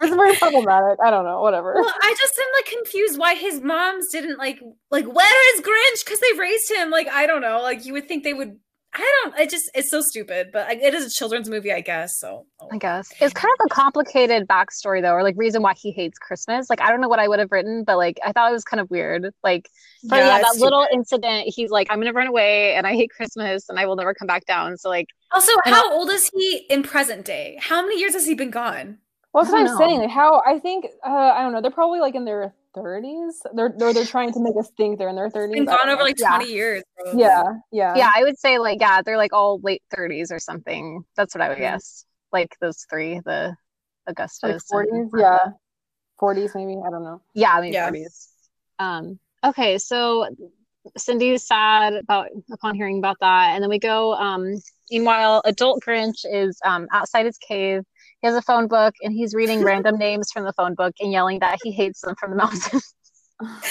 [0.00, 0.98] It's very problematic.
[1.02, 1.40] I don't know.
[1.40, 1.74] Whatever.
[1.74, 6.04] well, I just am like confused why his moms didn't like like where is Grinch
[6.04, 6.90] because they raised him.
[6.90, 7.60] Like I don't know.
[7.62, 8.58] Like you would think they would.
[8.96, 9.40] I don't.
[9.40, 10.50] It just it's so stupid.
[10.52, 12.16] But I, it is a children's movie, I guess.
[12.18, 12.68] So oh.
[12.70, 16.18] I guess it's kind of a complicated backstory though, or like reason why he hates
[16.18, 16.70] Christmas.
[16.70, 18.64] Like I don't know what I would have written, but like I thought it was
[18.64, 19.34] kind of weird.
[19.42, 19.68] Like,
[20.04, 20.94] but yeah, it's that too little bad.
[20.96, 24.14] incident, he's like, I'm gonna run away, and I hate Christmas, and I will never
[24.14, 24.76] come back down.
[24.76, 27.58] So like, Also, how old is he in present day?
[27.60, 28.98] How many years has he been gone?
[29.32, 29.78] Well, that's what I'm know.
[29.78, 30.08] saying.
[30.08, 31.60] How I think uh, I don't know.
[31.60, 33.32] They're probably like in their 30s.
[33.54, 35.52] They're they're, they're trying to make us think they're in their 30s.
[35.52, 36.28] Been I gone over like Yeah.
[36.36, 36.82] twenty years.
[36.96, 37.18] Bro.
[37.18, 41.04] yeah, yeah, yeah, I would say like yeah, they're like all late 30s or something.
[41.16, 41.62] That's what I would Mhm.
[41.62, 42.04] guess.
[42.32, 43.56] like those three, the
[44.06, 44.64] Like Augustus.
[44.68, 45.38] forties, and- yeah.
[46.18, 46.72] Forties maybe.
[46.84, 47.20] I don't know.
[47.32, 47.88] Yeah, maybe Yeah.
[47.90, 48.28] 40s.
[48.80, 50.26] Um, okay, so
[50.96, 54.14] Cindy's sad about upon hearing about that, and then we go.
[54.14, 54.54] Um,
[54.90, 57.82] meanwhile, adult Grinch is um outside his cave.
[58.24, 61.12] He has a phone book, and he's reading random names from the phone book and
[61.12, 62.80] yelling that he hates them from the mountain.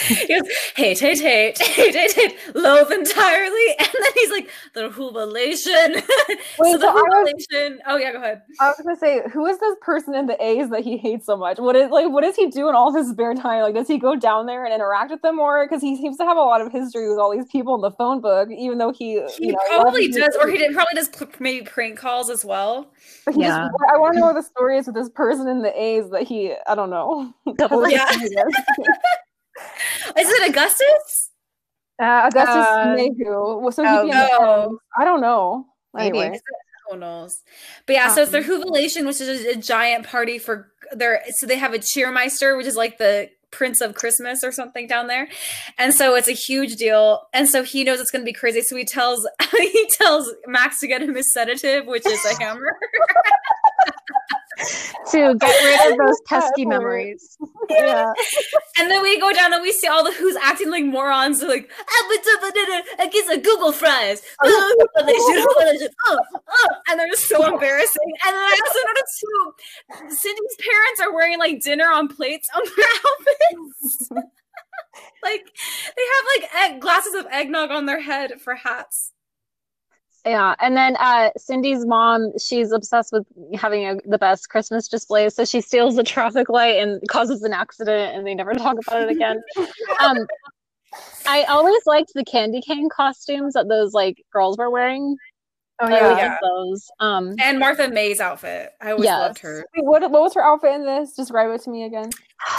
[0.06, 0.42] He goes,
[0.76, 3.60] hate, hate, hate, hate, hate, hate, loathe entirely.
[3.78, 5.94] And then he's like, the Whobilation.
[6.56, 7.46] so the so I was-
[7.86, 8.42] Oh, yeah, go ahead.
[8.60, 11.36] I was gonna say, who is this person in the A's that he hates so
[11.36, 11.58] much?
[11.58, 13.62] What is like, what does he do in all his spare time?
[13.62, 15.64] Like, does he go down there and interact with them more?
[15.66, 17.90] Because he seems to have a lot of history with all these people in the
[17.92, 21.08] phone book, even though he, He you know, probably does, or he did, probably does
[21.08, 22.92] p- maybe prank calls as well.
[23.24, 23.48] But he Yeah.
[23.68, 26.10] just, I want to know what the story is with this person in the A's
[26.10, 27.32] that he, I don't know.
[27.56, 28.10] Double Yeah.
[30.18, 31.30] Is it Augustus?
[32.02, 33.72] uh, Augustus Uh, Maywho.
[33.72, 34.78] So he'd oh, be in the no.
[34.96, 35.66] I don't know.
[35.92, 36.18] Maybe.
[36.18, 36.40] Anyway,
[36.90, 37.40] Who knows?
[37.86, 41.22] But yeah, so it's their Um, jubilation, which is a, a giant party for their.
[41.36, 45.06] So they have a cheermeister, which is like the Prince of Christmas or something down
[45.06, 45.28] there,
[45.78, 47.22] and so it's a huge deal.
[47.32, 48.60] And so he knows it's going to be crazy.
[48.62, 52.76] So he tells he tells Max to get him his sedative, which is a hammer.
[55.10, 57.36] to get rid of those pesky memories.
[57.70, 58.12] yeah.
[58.78, 61.40] and then we go down and we see all the who's acting like morons.
[61.40, 64.22] They're like, ah, uh, uh, uh, I guess a Google fries.
[64.42, 68.12] Oh, oh jubilation, jubilation, oh, oh," and they're just so embarrassing.
[68.26, 72.62] And then I also noticed too, Cindy's parents are wearing like dinner on plates on
[72.64, 74.10] their outfits.
[75.22, 75.46] like
[75.96, 79.12] they have like egg, glasses of eggnog on their head for hats.
[80.24, 85.28] Yeah, and then uh, Cindy's mom, she's obsessed with having a, the best Christmas display,
[85.28, 89.02] so she steals the traffic light and causes an accident, and they never talk about
[89.02, 89.42] it again.
[90.00, 90.26] um,
[91.26, 95.16] I always liked the candy cane costumes that those like girls were wearing.
[95.80, 96.06] Oh I yeah.
[96.06, 96.36] loved yeah.
[96.40, 96.88] those.
[97.00, 98.70] Um, And Martha May's outfit.
[98.80, 99.18] I always Yes.
[99.18, 99.64] loved her.
[99.74, 101.14] Wait, what, what was her outfit in this?
[101.14, 102.10] Describe it to me again.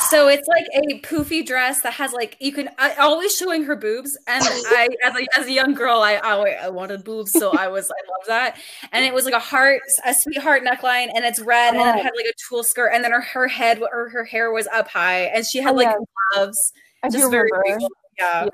[0.09, 3.75] So it's like a poofy dress that has like you can I, always showing her
[3.75, 7.51] boobs, and I as a as a young girl I I, I wanted boobs, so
[7.51, 8.57] I was I loved that,
[8.91, 12.13] and it was like a heart a sweetheart neckline, and it's red, and it had
[12.15, 15.25] like a tulle skirt, and then her her head or her hair was up high,
[15.25, 15.97] and she had Oh, like yeah.
[16.33, 17.75] gloves, I just very remember.
[17.75, 17.89] regal.
[18.17, 18.49] yeah.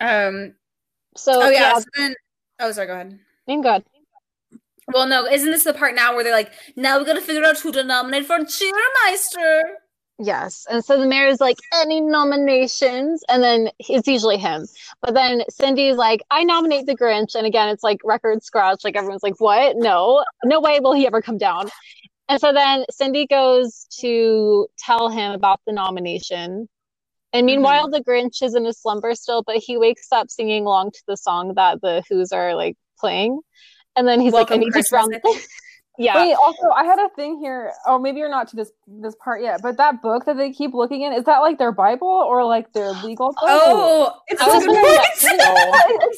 [0.00, 0.26] Yeah.
[0.26, 0.54] Um.
[1.14, 1.60] so Oh yeah.
[1.60, 2.14] yeah, so then,
[2.62, 2.86] oh, sorry.
[2.86, 3.18] Go ahead.
[3.48, 3.84] I'm good.
[4.92, 7.44] Well, no, isn't this the part now where they're like, now we got to figure
[7.44, 9.62] out who to nominate for cheermeister?
[10.18, 14.66] Yes, and so the mayor is like, any nominations, and then it's usually him.
[15.00, 18.84] But then Cindy's like, I nominate the Grinch, and again, it's like record scratch.
[18.84, 19.76] Like everyone's like, what?
[19.76, 21.70] No, no way will he ever come down.
[22.28, 26.68] And so then Cindy goes to tell him about the nomination.
[27.32, 27.46] And mm-hmm.
[27.46, 31.02] meanwhile, the Grinch is in a slumber still, but he wakes up singing along to
[31.06, 33.40] the song that the Who's are like playing.
[33.96, 35.20] And then he's Welcome like, I need to Christmas, drown.
[35.24, 35.40] I
[35.98, 36.16] yeah.
[36.16, 37.72] Wait, also, I had a thing here.
[37.86, 40.72] Oh, maybe you're not to this this part yet, but that book that they keep
[40.72, 43.36] looking in is that like their Bible or like their legal book?
[43.42, 44.72] Oh, it's I so was good.
[44.72, 44.98] wondering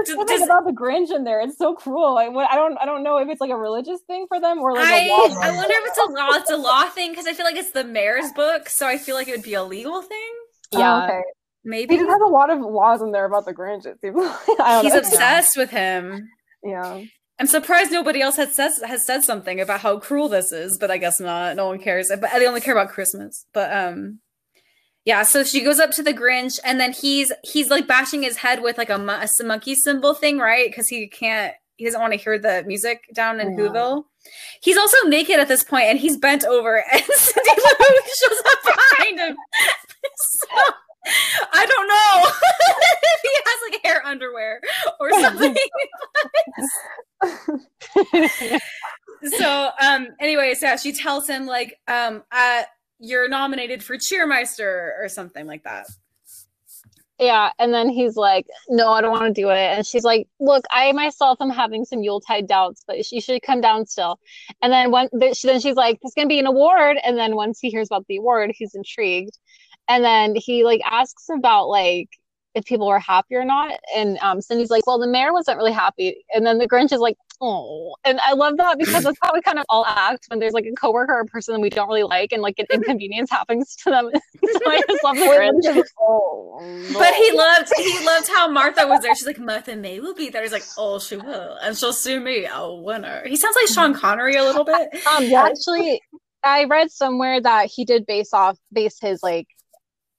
[0.00, 1.40] it's so Does- about the Grinch in there.
[1.40, 2.14] It's so cruel.
[2.14, 4.58] Like, what, I don't, I don't know if it's like a religious thing for them
[4.58, 5.40] or like I, a law.
[5.40, 6.28] I wonder if it's a law.
[6.32, 9.16] It's a law thing because I feel like it's the mayor's book, so I feel
[9.16, 10.32] like it would be a legal thing.
[10.78, 10.94] Yeah.
[11.02, 11.22] Oh, okay.
[11.64, 13.86] Maybe He just has a lot of laws in there about the Grinch.
[13.86, 14.16] It seems.
[14.58, 14.82] Like.
[14.82, 14.98] He's know.
[15.00, 16.28] obsessed with him.
[16.62, 17.02] Yeah.
[17.38, 20.90] I'm surprised nobody else has said has said something about how cruel this is, but
[20.90, 21.56] I guess not.
[21.56, 22.08] No one cares.
[22.08, 23.44] But they only care about Christmas.
[23.52, 24.20] But um,
[25.04, 25.22] yeah.
[25.24, 28.62] So she goes up to the Grinch, and then he's he's like bashing his head
[28.62, 30.68] with like a, mon- a monkey cymbal thing, right?
[30.68, 31.54] Because he can't.
[31.76, 33.64] He doesn't want to hear the music down in Yeah.
[33.64, 34.04] Whoville.
[34.62, 38.58] He's also naked at this point, and he's bent over, and Cindy Lou shows up
[38.64, 39.36] behind him.
[40.16, 40.46] So,
[41.52, 42.28] I don't know
[43.02, 44.60] if he has like hair underwear
[45.00, 45.56] or something.
[49.38, 52.62] so um anyways yeah she tells him like um uh
[52.98, 55.86] you're nominated for cheermeister or something like that
[57.18, 60.26] Yeah, and then he's like, "No, I don't want to do it." And she's like,
[60.40, 64.18] "Look, I myself am having some Yuletide doubts, but you should come down still."
[64.60, 67.70] And then when then she's like, "There's gonna be an award." And then once he
[67.70, 69.38] hears about the award, he's intrigued,
[69.88, 72.08] and then he like asks about like
[72.54, 73.80] if people were happy or not.
[73.96, 77.00] And um, Cindy's like, "Well, the mayor wasn't really happy." And then the Grinch is
[77.00, 80.38] like, "Oh," and I love that because that's how we kind of all act when
[80.38, 83.28] there's like a coworker or a person we don't really like, and like an inconvenience
[83.38, 84.08] happens to them.
[84.44, 85.82] so I just love the Grinch.
[86.00, 90.14] oh, but he loved he loved how martha was there she's like martha may will
[90.14, 93.56] be there he's like oh she will and she'll sue me a winner he sounds
[93.56, 95.44] like sean connery a little bit Um, Yeah.
[95.46, 96.02] actually,
[96.44, 99.46] I read somewhere that he did base off base his like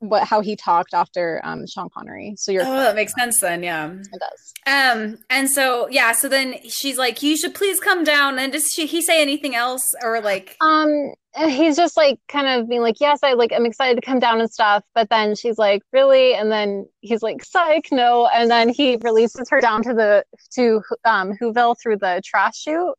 [0.09, 2.35] what how he talked after um Sean Connery.
[2.37, 3.63] So you're Oh, that makes sense then.
[3.63, 3.91] Yeah.
[3.91, 4.53] it does.
[4.67, 8.71] Um, and so yeah, so then she's like, "You should please come down." And does
[8.71, 11.13] she, he say anything else, or like, Um,
[11.47, 14.39] he's just like kind of being like, yes, I like I'm excited to come down
[14.39, 14.83] and stuff.
[14.95, 16.33] But then she's like, really?
[16.33, 18.27] And then he's like, psych, no.
[18.33, 20.23] And then he releases her down to the
[20.55, 22.95] to um Whoville through the trash chute.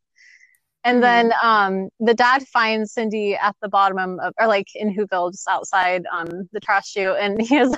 [0.87, 5.33] And then um the dad finds Cindy at the bottom of or like in Whoville
[5.33, 7.75] just outside um the trash chute and he has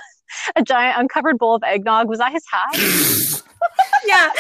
[0.57, 2.09] a giant uncovered bowl of eggnog.
[2.09, 3.43] Was that his hat?
[4.07, 4.31] yeah.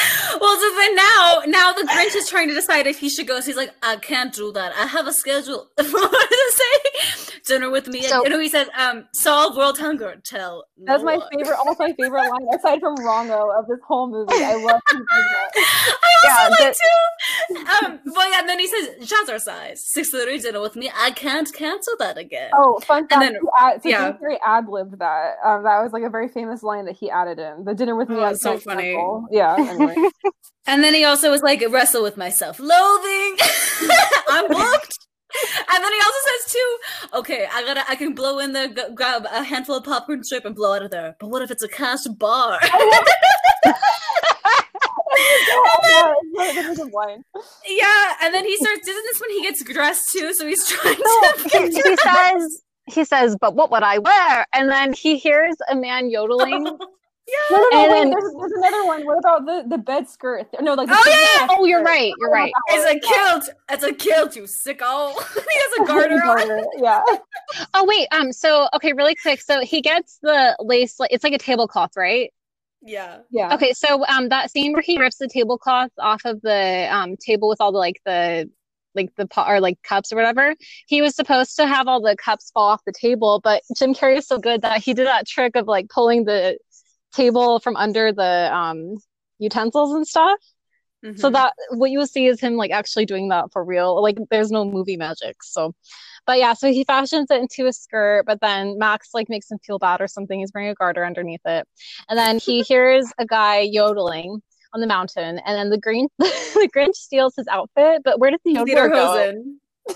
[0.41, 3.41] Well, so then now, now the Grinch is trying to decide if he should go.
[3.41, 4.73] So he's like, "I can't do that.
[4.77, 5.93] I have a schedule." what did
[6.33, 7.35] it say?
[7.47, 8.03] Dinner with me.
[8.03, 10.21] So- and he says, "Um, solve world hunger.
[10.25, 13.79] Tell." That's no my one." favorite, almost my favorite line aside from Rongo of this
[13.87, 14.33] whole movie.
[14.35, 15.05] I love him.
[15.11, 17.87] I also Yeah, like too.
[17.87, 19.79] Um, but yeah, and then he says, "Jazzercise.
[19.79, 20.91] Six thirty dinner with me.
[20.97, 23.21] I can't cancel that again." Oh, fun fact!
[23.21, 24.13] then- he so yeah.
[24.13, 25.37] Jim ad libbed that.
[25.45, 28.09] Um, that was like a very famous line that he added in the dinner with
[28.09, 28.17] me.
[28.17, 28.97] Oh, that's so funny.
[29.31, 29.57] Yeah.
[29.59, 29.97] Anyway.
[30.67, 32.61] And then he also was like, wrestle with myself.
[32.61, 33.37] Loathing.
[34.29, 34.99] I'm booked.
[35.71, 36.79] And then he also says too,
[37.21, 40.45] okay, I gotta, I can blow in there, g- grab a handful of popcorn strip
[40.45, 41.17] and blow out of there.
[41.21, 42.59] But what if it's a cash bar?
[45.51, 47.23] Oh yeah, it's a good line.
[47.67, 48.87] yeah, and then he starts.
[48.87, 50.33] Isn't this when he gets dressed too?
[50.35, 51.49] So he's trying No, to.
[51.49, 54.47] he, he says he says, but what would I wear?
[54.53, 56.65] And then he hears a man yodeling.
[57.29, 57.35] yeah.
[57.51, 57.81] No, no, no.
[57.81, 59.05] And wait, there's, there's another one.
[59.07, 60.47] What about the the bed skirt?
[60.61, 60.89] No, like.
[60.91, 62.13] Oh, yeah, bed Oh, you're right.
[62.19, 62.53] You're right.
[62.69, 63.49] It's a kilt.
[63.71, 65.13] It's a kilt, you sicko.
[65.35, 66.37] he has a garter on.
[66.37, 67.03] Garter, Yeah.
[67.75, 68.09] Oh wait.
[68.13, 68.33] Um.
[68.33, 69.41] So okay, really quick.
[69.41, 70.99] So he gets the lace.
[70.99, 72.33] Like it's like a tablecloth, right?
[72.83, 73.19] Yeah.
[73.31, 73.55] Yeah.
[73.55, 73.73] Okay.
[73.73, 77.61] So um, that scene where he rips the tablecloth off of the um table with
[77.61, 78.51] all the like the
[78.95, 80.55] like the pot or like cups or whatever.
[80.87, 84.19] He was supposed to have all the cups fall off the table, but Jim Carrey
[84.19, 86.59] is so good that he did that trick of like pulling the
[87.13, 88.97] table from under the um
[89.39, 90.39] utensils and stuff.
[91.17, 91.33] So Mhm.
[91.35, 94.01] that what you will see is him like actually doing that for real.
[94.03, 95.43] Like there's no movie magic.
[95.43, 95.75] So
[96.27, 99.59] but yeah, so he fashions it into a skirt, but then Max like makes him
[99.65, 100.41] feel bad or something.
[100.41, 101.67] He's wearing a garter underneath it.
[102.09, 104.43] And then he hears a guy yodeling
[104.75, 108.41] on the mountain, and then the green the Grinch steals his outfit, but where did
[108.45, 108.65] the go?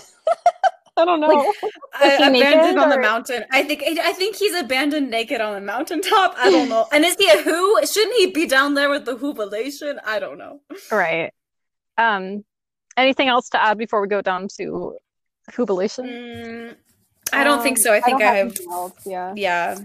[0.95, 1.27] I don't know.
[1.27, 1.47] Like,
[1.95, 3.45] I, abandoned on the mountain.
[3.51, 6.35] I think I think he's abandoned naked on the mountaintop.
[6.37, 6.87] I don't know.
[6.91, 7.85] And is he a who?
[7.85, 9.99] Shouldn't he be down there with the Whobilation?
[10.05, 10.61] I don't know.
[10.91, 11.31] Right.
[11.97, 12.43] Um
[12.95, 14.97] anything else to add before we go down to
[15.55, 16.05] Whobilation?
[16.05, 16.75] Mm,
[17.33, 17.93] I don't think Um, so.
[17.93, 18.55] I think I have.
[18.71, 19.33] else, Yeah.
[19.35, 19.77] Yeah.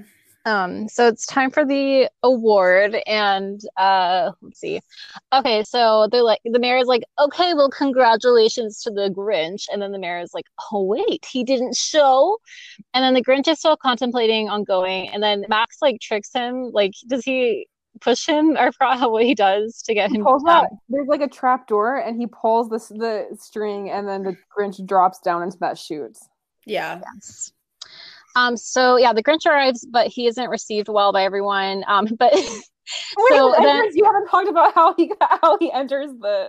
[0.44, 4.80] Um, so it's time for the award, and uh, let's see.
[5.32, 9.82] Okay, so they're like the mayor is like, okay, well, congratulations to the Grinch, and
[9.82, 12.38] then the mayor is like, oh wait, he didn't show,
[12.94, 16.70] and then the Grinch is still contemplating on going, and then Max like tricks him,
[16.72, 17.66] like, does he
[18.00, 18.56] push him?
[18.58, 20.24] or forgot what he does to get He him.
[20.24, 20.68] pulls out.
[20.88, 24.84] There's like a trap door, and he pulls this the string, and then the Grinch
[24.86, 26.16] drops down into that chute.
[26.64, 27.00] Yeah.
[27.14, 27.52] Yes.
[28.36, 31.84] Um, so yeah, the Grinch arrives, but he isn't received well by everyone.
[31.88, 32.48] Um, but Wait,
[33.30, 36.48] So then- entrance, you haven't talked about how he how he enters the.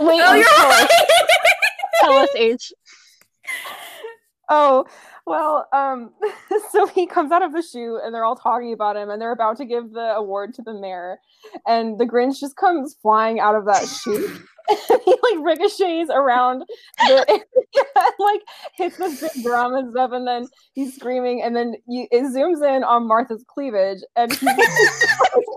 [0.00, 1.06] wait, Oh, you're tell us- right.
[2.00, 2.72] tell us, H.
[4.48, 4.84] Oh
[5.26, 6.10] well, um,
[6.70, 9.32] so he comes out of the chute, and they're all talking about him, and they're
[9.32, 11.18] about to give the award to the mayor,
[11.66, 14.40] and the Grinch just comes flying out of that and
[15.04, 16.64] he like ricochets around
[16.98, 17.42] the area
[18.18, 18.40] like
[18.76, 22.64] hits this big drum and stuff, and then he's screaming, and then you, it zooms
[22.64, 25.06] in on Martha's cleavage, and he's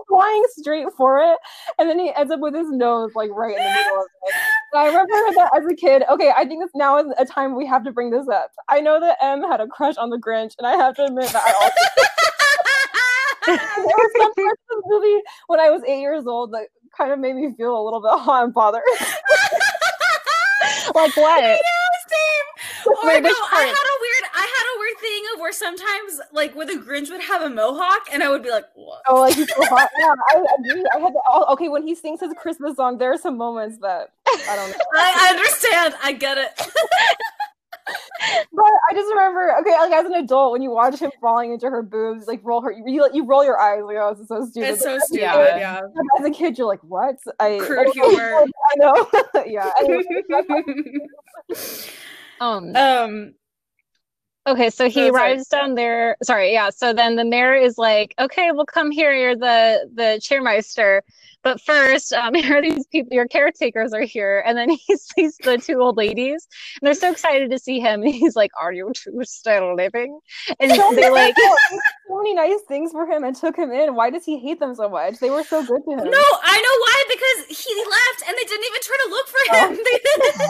[0.08, 1.38] flying straight for it,
[1.78, 4.34] and then he ends up with his nose like right in the middle of it.
[4.72, 6.02] And I remember that as a kid.
[6.10, 8.50] Okay, I think this now is a time we have to bring this up.
[8.68, 11.30] I know that M had a crush on the Grinch, and I have to admit
[11.32, 11.72] that I also
[13.46, 17.12] there were some parts of the movie when I was eight years old that kind
[17.12, 18.82] of made me feel a little bit hot and bothered.
[20.94, 21.44] Like what?
[21.44, 21.58] I know,
[22.08, 22.86] same.
[22.86, 26.20] Or Wait, no, I had a weird, I had a weird thing of where sometimes,
[26.32, 29.20] like, where the Grinch would have a mohawk, and I would be like, "What?" oh,
[29.20, 29.90] like he's so hot.
[29.98, 30.84] Yeah, I agree.
[30.94, 32.96] I had to, oh, okay when he sings his Christmas song.
[32.96, 34.76] There are some moments that I don't know.
[34.94, 35.94] I, I understand.
[36.02, 36.52] I get it.
[38.52, 41.68] But I just remember, okay, like as an adult, when you watch him falling into
[41.68, 44.28] her boobs, like roll her, you, like you roll your eyes, like, oh, this is
[44.28, 44.70] so stupid.
[44.70, 45.20] It's so stupid.
[45.20, 45.56] Yeah.
[45.58, 45.80] Yeah.
[46.18, 47.16] As a kid, you're like, what?
[47.38, 48.44] I, Crude I humor.
[48.70, 49.08] I know.
[49.46, 49.70] yeah.
[52.38, 53.34] Um, um.
[54.46, 55.30] Okay, so he Oh, sorry.
[55.32, 56.16] arrives down there.
[56.22, 56.70] Sorry, yeah.
[56.70, 59.12] So then the mayor is like, "Okay, we'll come here.
[59.12, 61.00] You're the the cheermeister,
[61.42, 63.12] but first, um, here are these people.
[63.12, 66.46] Your caretakers are here." And then he sees the two old ladies,
[66.80, 68.02] and they're so excited to see him.
[68.02, 70.20] And he's like, "Are you two still living?"
[70.60, 71.34] And so they like,
[72.08, 73.96] so many nice things for him and took him in.
[73.96, 75.18] Why does he hate them so much?
[75.18, 76.04] They were so good to him.
[76.08, 79.42] No, I know why because he left and they didn't even try to look for
[79.50, 79.68] Oh.
[79.68, 79.76] him.
[79.82, 80.46] They-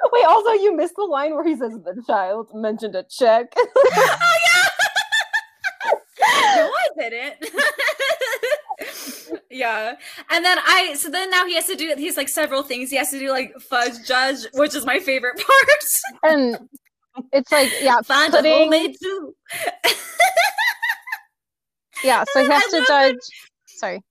[0.12, 3.52] Wait, also you missed the line where he says the child mentioned a check.
[3.56, 4.68] oh yeah.
[6.56, 7.50] no, I didn't.
[9.50, 9.94] yeah,
[10.30, 12.90] and then I so then now he has to do he's like several things.
[12.90, 15.68] He has to do like fudge judge, which is my favorite part.
[16.34, 16.58] and
[17.32, 18.94] it's like, yeah, Find pudding.
[22.04, 23.16] Yeah, so he has I to judge.
[23.66, 24.02] Sorry.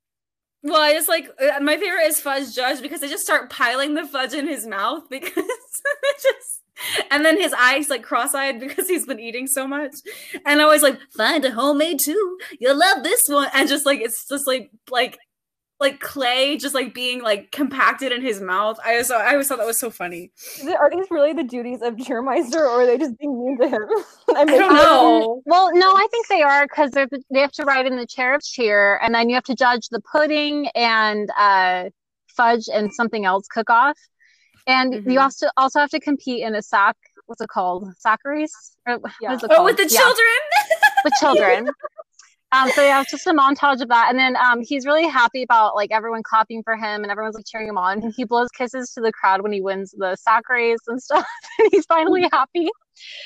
[0.68, 3.94] Well, I just like uh, my favorite is fudge judge because they just start piling
[3.94, 5.34] the fudge in his mouth because
[6.22, 6.62] just
[7.10, 9.96] and then his eyes like cross-eyed because he's been eating so much.
[10.46, 12.38] And I always like find a homemade too.
[12.60, 13.48] You'll love this one.
[13.54, 15.18] And just like it's just like like
[15.80, 18.80] like clay just like being like compacted in his mouth.
[18.84, 20.32] I just I always thought that was so funny.
[20.80, 23.88] Are these really the duties of Cheermeister, or are they just being mean to him?
[24.36, 25.42] I, mean, don't know.
[25.46, 28.34] Well, no, I think they are because they they have to ride in the chair
[28.34, 31.90] of cheer, and then you have to judge the pudding and uh,
[32.36, 33.98] fudge and something else cook off,
[34.66, 35.12] and Mhm.
[35.14, 36.96] you also also have to compete in a sack.
[37.28, 37.94] What's it called?
[38.00, 38.78] Sack race?
[38.88, 39.34] Or Yeah.
[39.34, 39.66] is it Oh, called?
[39.66, 40.38] with the Yeah, children.
[41.04, 41.70] with children.
[42.54, 45.44] Um, so yeah, it's just a montage of that, and then um, he's really happy
[45.44, 48.02] about like everyone clapping for him and everyone's like cheering him on.
[48.02, 51.28] And he blows kisses to the crowd when he wins the sack race and stuff,
[51.60, 52.70] and he's finally happy.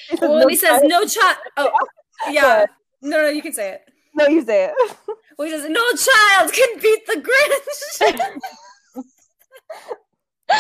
[0.10, 1.38] He says, well, no he says child- no child.
[1.58, 1.72] Oh,
[2.32, 2.66] yeah.
[3.04, 3.82] No, no, you can say it.
[4.16, 4.74] No, you say it.
[5.38, 8.36] Well, he says no child can beat the
[10.50, 10.60] Grinch.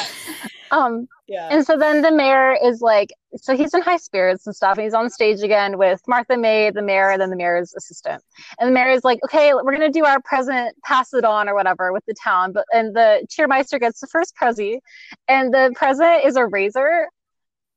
[0.71, 1.47] Um, yeah.
[1.49, 4.77] And so then the mayor is like, so he's in high spirits and stuff.
[4.77, 8.21] And he's on stage again with Martha May, the mayor, and then the mayor's assistant.
[8.59, 11.55] And the mayor is like, okay, we're gonna do our present, pass it on or
[11.55, 12.51] whatever with the town.
[12.51, 14.79] But and the cheermeister gets the first prezi,
[15.29, 17.07] and the present is a razor.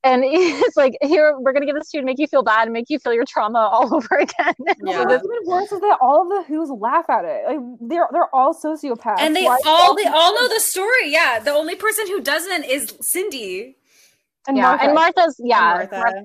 [0.04, 2.64] And it's like, here we're gonna give this to you to make you feel bad
[2.64, 4.54] and make you feel your trauma all over again.
[4.84, 4.98] Yeah.
[4.98, 7.44] So what's even worse is that all of the Who's laugh at it.
[7.46, 9.18] Like they're they're all sociopaths.
[9.18, 11.10] and they Why- all they all know the story.
[11.10, 13.76] Yeah, the only person who doesn't is Cindy.
[14.46, 14.84] and yeah, Martha.
[14.84, 15.86] and Martha's yeah.
[15.90, 15.98] Martha.
[15.98, 16.24] Mar-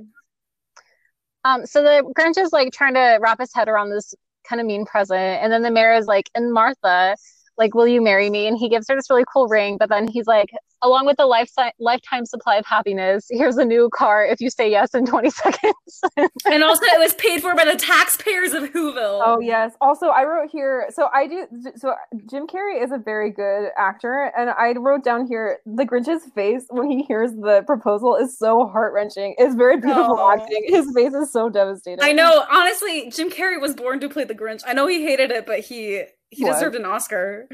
[1.45, 4.13] Um, so the Grinch is like trying to wrap his head around this
[4.47, 7.15] kind of mean present, and then the mayor is like, "And Martha,
[7.59, 10.07] like, will you marry me?" And he gives her this really cool ring, but then
[10.07, 10.49] he's like,
[10.81, 14.71] "Along with a lifetime lifetime supply of happiness, here's a new car if you say
[14.71, 16.01] yes in 20 seconds."
[16.45, 19.21] And also, it was paid for by the taxpayers of Whoville.
[19.23, 19.73] Oh yes.
[19.81, 20.87] Also, I wrote here.
[20.91, 21.47] So I do.
[21.75, 21.93] So
[22.29, 26.65] Jim Carrey is a very good actor, and I wrote down here the Grinch's face
[26.69, 29.35] when he hears the proposal is so heart wrenching.
[29.37, 30.33] It's very beautiful Aw.
[30.33, 30.63] acting.
[30.67, 31.99] His face is so devastating.
[32.01, 32.45] I know.
[32.49, 34.61] Honestly, Jim Carrey was born to play the Grinch.
[34.65, 36.53] I know he hated it, but he he What?
[36.53, 37.47] deserved an Oscar.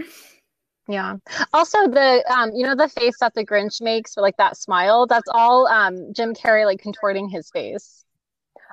[0.88, 1.15] yeah.
[1.53, 5.07] Also, the um, you know, the face that the Grinch makes, or like that smile,
[5.07, 8.05] that's all um Jim Carrey like contorting his face.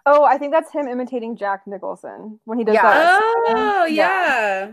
[0.05, 2.83] Oh, I think that's him imitating Jack Nicholson when he does Yeah.
[2.83, 3.21] that.
[3.47, 3.87] Oh Yeah.
[3.87, 4.73] yeah.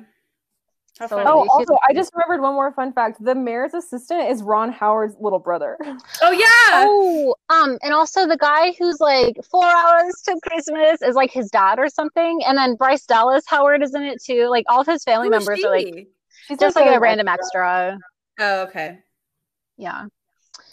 [1.00, 3.24] How So- Oh, He's- also, I just remembered one more fun fact.
[3.24, 5.78] The mayor's assistant is Ron Howard's little brother.
[6.22, 6.84] Oh yeah.
[6.86, 11.50] Oh, um, and also the guy who's like four hours to Christmas is like his
[11.50, 14.48] dad or something, and then Bryce Dallas Howard is in it too.
[14.50, 16.08] Like all of his family Who is members are like she?
[16.48, 17.98] She's just like a random extra.
[18.40, 19.00] Oh okay.
[19.78, 20.06] Yeah.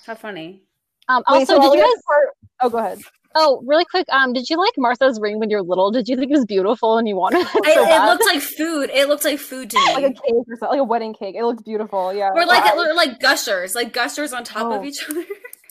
[0.07, 0.63] How funny.
[1.09, 1.93] Um, Wait, also, so did you guys?
[1.99, 2.99] at part- Oh, go ahead.
[3.39, 4.07] Oh, really quick.
[4.11, 5.91] Um, did you like Martha's ring when you were little?
[5.91, 8.41] Did you think it was beautiful and you wanted it so It, it looked like
[8.41, 8.89] food.
[8.91, 9.85] It looked like food to me.
[9.95, 11.35] Like a cake or something, like a wedding cake.
[11.37, 12.15] It looked beautiful.
[12.15, 12.31] Yeah.
[12.35, 14.85] or like I- or like gushers, like gushers on top of Oh.
[14.85, 15.21] each other.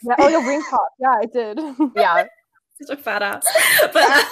[0.03, 0.87] yeah, oh, like a ring pop.
[0.99, 1.59] Yeah, it did.
[1.95, 2.25] yeah.
[2.83, 3.45] Such a fat ass.
[3.93, 4.25] But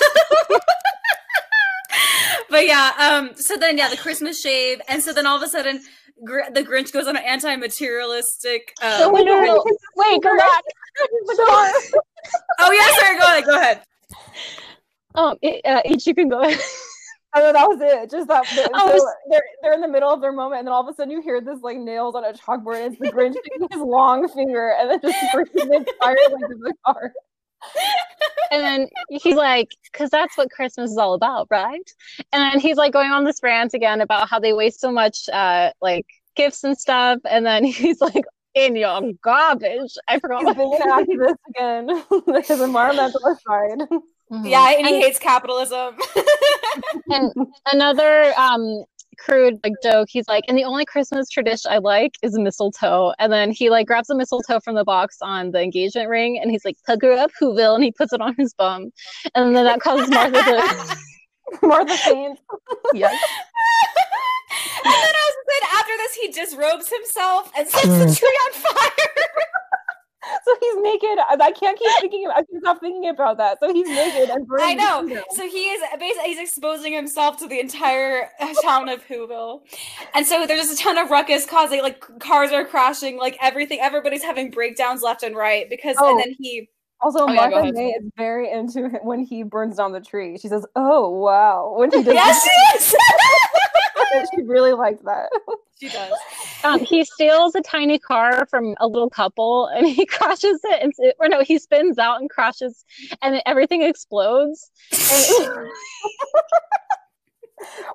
[2.50, 5.48] but yeah, um, so then yeah, the Christmas shave, and so then all of a
[5.48, 5.82] sudden,
[6.24, 8.74] Gr- the Grinch goes on an anti-materialistic.
[8.80, 9.64] So Um, Wait, no, no,
[9.96, 10.62] wait, go back.
[12.60, 13.82] oh yeah, sorry, go ahead, go ahead.
[15.34, 16.44] Um, it, uh, each you can go.
[17.36, 18.12] Oh, that was it.
[18.12, 18.46] Just that.
[18.46, 20.96] So was- they're they're in the middle of their moment, and then all of a
[20.96, 22.86] sudden you hear this like nails on a chalkboard.
[22.86, 26.58] And it's the Grinch taking his long finger and then just breaking it entirely into
[26.62, 27.12] the car.
[28.52, 31.92] and then he's like, because that's what Christmas is all about, right?
[32.32, 35.28] And then he's like going on this rant again about how they waste so much,
[35.30, 36.06] uh, like
[36.36, 37.18] gifts and stuff.
[37.28, 39.96] And then he's like, in your garbage.
[40.08, 40.44] I forgot.
[40.44, 41.88] He's being an activist again.
[42.44, 43.88] his environmentalist side.
[44.32, 44.50] Mhm.
[44.50, 45.96] Yeah, and he And- hates capitalism.
[47.10, 47.32] and
[47.72, 48.84] another um
[49.20, 50.08] crude like joke.
[50.12, 53.14] He's like, and the only Christmas tradition I like is mistletoe.
[53.20, 56.50] And then he like grabs a mistletoe from the box on the engagement ring, and
[56.50, 58.92] he's like, "Pucker up, Whoville," and he puts it on his bum,
[59.36, 60.98] and then that causes Martha to.
[61.62, 62.42] Martha faints.
[62.96, 63.14] yes.
[64.86, 68.54] and then I was saying after this, he disrobes himself and sets the tree on
[68.54, 69.08] fire.
[70.46, 71.18] so he's naked.
[71.40, 72.28] I can't keep thinking.
[72.30, 73.60] I can't stop thinking about that.
[73.60, 75.08] So he's naked and burning I know.
[75.08, 75.24] the.
[75.32, 79.62] So he is basically he's exposing himself to the entire uh, town of Whoville,
[80.14, 83.80] and so there's just a ton of ruckus causing like cars are crashing, like everything.
[83.82, 86.12] Everybody's having breakdowns left and right because, Oh.
[86.12, 86.70] and then he.
[87.02, 87.74] Also, Oh, Martha ahead.
[87.74, 90.38] May is very into it when he burns down the tree.
[90.38, 92.96] She says, "Oh wow!" When he does, Yes, she is.
[94.14, 95.30] that, she really liked that.
[95.80, 96.14] she does.
[96.66, 100.94] Um, he steals a tiny car from a little couple and he crashes it and
[101.20, 102.86] or no he spins out and crashes
[103.22, 105.68] and everything explodes and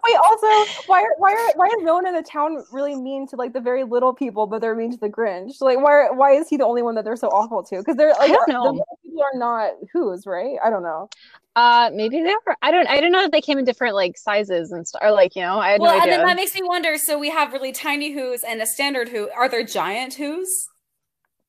[0.05, 0.47] Wait, also,
[0.87, 3.53] why are why are why is no one in the town really mean to like
[3.53, 5.61] the very little people, but they're mean to the Grinch?
[5.61, 7.79] Like, why why is he the only one that they're so awful to?
[7.79, 8.63] Because they're like don't know.
[8.65, 10.57] little people are not who's right.
[10.65, 11.09] I don't know.
[11.57, 14.17] uh maybe they were i don't i don't know if they came in different like
[14.17, 16.37] sizes and stuff or like you know i had Well, no and idea then that
[16.37, 16.97] makes me wonder.
[16.99, 19.29] So we have really tiny who's and a standard who.
[19.31, 20.69] Are there giant who's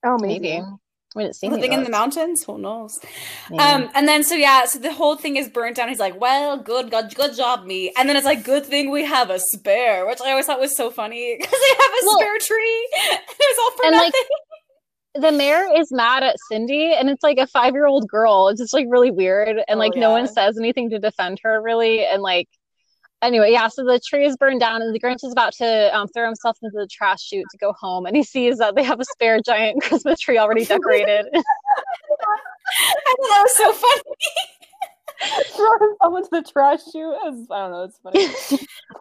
[0.03, 0.61] Oh, maybe
[1.19, 2.43] we didn't see any of living in the mountains?
[2.45, 2.99] Who knows?
[3.51, 3.61] Maybe.
[3.63, 5.87] Um, and then so yeah, so the whole thing is burnt down.
[5.89, 9.05] He's like, "Well, good, good, good job, me." And then it's like, "Good thing we
[9.05, 12.19] have a spare," which I always thought was so funny because they have a Well-
[12.19, 12.87] spare tree.
[12.93, 14.11] it was all for And, nothing.
[15.15, 18.47] like, the mayor is mad at Cindy, and it's like a five year old girl.
[18.47, 21.61] It's just like really weird, and Oh, like no one says anything to defend her,
[21.61, 22.05] really.
[22.05, 22.47] And like,
[23.21, 23.67] anyway, yeah.
[23.67, 26.57] So the tree is burned down, and the Grinch is about to um, throw himself
[26.61, 29.39] into the trash chute to go home, and he sees that they have a spare
[29.41, 31.25] giant Christmas tree already decorated.
[31.33, 34.03] I thought that was so funny.
[35.55, 37.15] throw himself into the trash chute.
[37.23, 37.83] I don't know.
[37.83, 38.27] It's funny.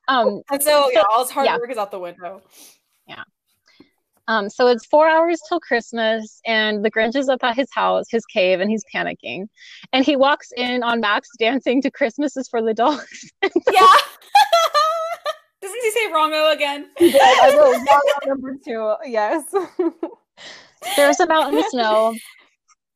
[0.08, 1.56] um, And so yeah, all his hard yeah.
[1.56, 2.42] work is out the window.
[4.29, 8.07] Um, so it's four hours till Christmas, and the Grinch is up at his house,
[8.11, 9.47] his cave, and he's panicking.
[9.95, 13.33] And he walks in on Max dancing to Christmas is for the dogs.
[13.72, 13.87] Yeah.
[15.61, 16.89] Doesn't he say wrongo again?
[17.01, 18.95] Yeah, I wrote number two.
[19.05, 19.43] Yes.
[20.97, 22.14] There's a mountain of snow.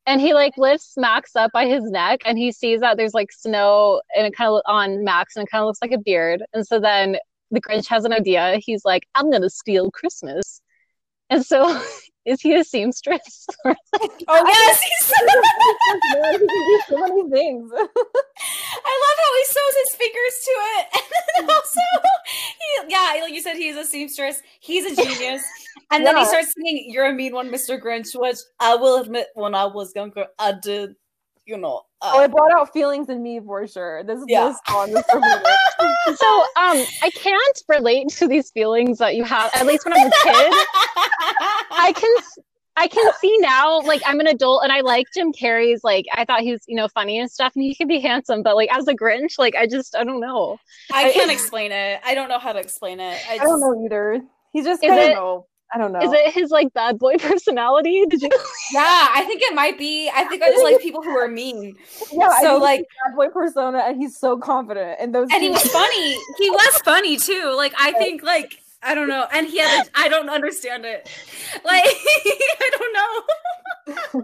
[0.06, 3.32] And he like lifts Max up by his neck and he sees that there's like
[3.32, 6.42] snow and it kind of on Max and it kind of looks like a beard.
[6.54, 7.16] And so then
[7.50, 8.58] the Grinch has an idea.
[8.60, 10.51] He's like, I'm gonna steal Christmas.
[11.32, 11.80] And so
[12.26, 13.46] is he a seamstress?
[14.28, 15.12] Oh yes, he's.
[15.12, 17.70] he can do so many things.
[17.76, 21.80] I love how he sews his fingers to it, and then also,
[22.58, 24.42] he, yeah, like you said, he's a seamstress.
[24.60, 25.42] He's a genius,
[25.90, 27.80] and then he starts singing "You're a Mean One, Mr.
[27.80, 30.94] Grinch," which I will admit, when I was younger, I did,
[31.46, 31.82] you know.
[32.02, 34.02] oh, Uh, it brought out feelings in me for sure.
[34.04, 34.48] This Yeah.
[34.48, 35.28] this song is for me.
[36.16, 40.04] so um I can't relate to these feelings that you have, at least when I
[40.04, 40.52] was a kid.
[41.70, 42.14] I can
[42.76, 46.24] I can see now, like I'm an adult and I like Jim Carrey's like I
[46.24, 48.74] thought he was, you know, funny and stuff and he can be handsome, but like
[48.74, 50.58] as a Grinch, like I just I don't know.
[50.92, 52.00] I can't explain it.
[52.04, 53.20] I don't know how to explain it.
[53.28, 54.22] I, I don't know either.
[54.52, 55.44] He's just Is kind it- of.
[55.74, 56.00] I don't know.
[56.00, 58.04] Is it his like bad boy personality?
[58.08, 58.28] Did you
[58.72, 60.10] Yeah, I think it might be.
[60.14, 61.76] I think I just like people who are mean.
[62.12, 64.98] Yeah, I So, think like- he's a bad boy persona, and he's so confident.
[65.00, 66.12] And those and he was funny.
[66.38, 67.54] He was funny too.
[67.56, 69.26] Like I think like I don't know.
[69.32, 71.08] And he had I don't understand it.
[71.64, 72.92] Like I don't
[74.12, 74.22] know.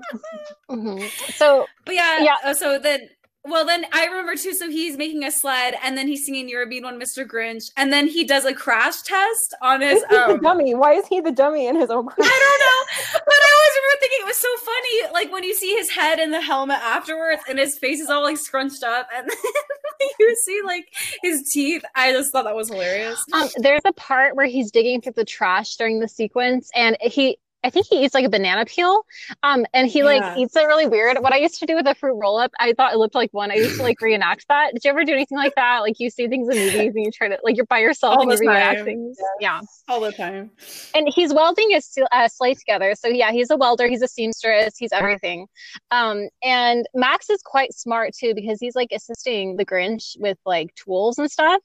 [1.34, 2.36] So But yeah, Yeah.
[2.44, 3.08] uh, so then
[3.44, 6.62] well then I remember too, so he's making a sled and then he's singing You're
[6.64, 7.26] a Mean One, Mr.
[7.26, 10.74] Grinch, and then he does a crash test on his He's the um dummy.
[10.74, 12.06] Why is he the dummy in his own?
[12.08, 13.20] I don't know.
[13.24, 16.18] But I always remember thinking it was so funny, like when you see his head
[16.18, 19.28] in the helmet afterwards, and his face is all like scrunched up, and
[20.00, 20.86] then you see like
[21.22, 21.84] his teeth.
[21.94, 23.24] I just thought that was hilarious.
[23.32, 27.38] um there's a part where he's digging through the trash during the sequence and he
[27.64, 29.02] I think he eats like a banana peel.
[29.42, 30.36] Um and he like Yeah.
[30.36, 31.18] eats it really weird.
[31.20, 33.30] What I used to do with a fruit roll up, I thought it looked like
[33.32, 33.50] one.
[33.50, 34.72] I used to like reenact that.
[34.74, 35.80] Did you ever do anything like that?
[35.80, 38.22] Like you see things in movies and you try to like you're by yourself All
[38.22, 38.84] and you the reenact time.
[38.84, 39.18] things.
[39.40, 39.60] Yeah.
[39.88, 40.50] All the time.
[40.94, 42.94] and he's welding a s- uh, sleigh together.
[42.94, 45.46] So yeah, he's a welder, he's a seamstress, he's everything.
[45.90, 50.74] Um, and Max is quite smart too because he's like assisting the Grinch with like
[50.76, 51.60] tools and stuff.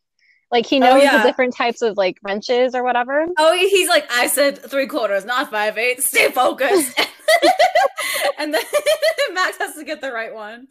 [0.51, 1.17] Like he Oh, knows yeah.
[1.17, 3.25] the different types of like wrenches or whatever.
[3.37, 6.05] Oh, he's like, I said three quarters, not five eighths.
[6.07, 6.97] Stay focused.
[8.37, 8.61] and then
[9.33, 10.67] Max has to get the right one.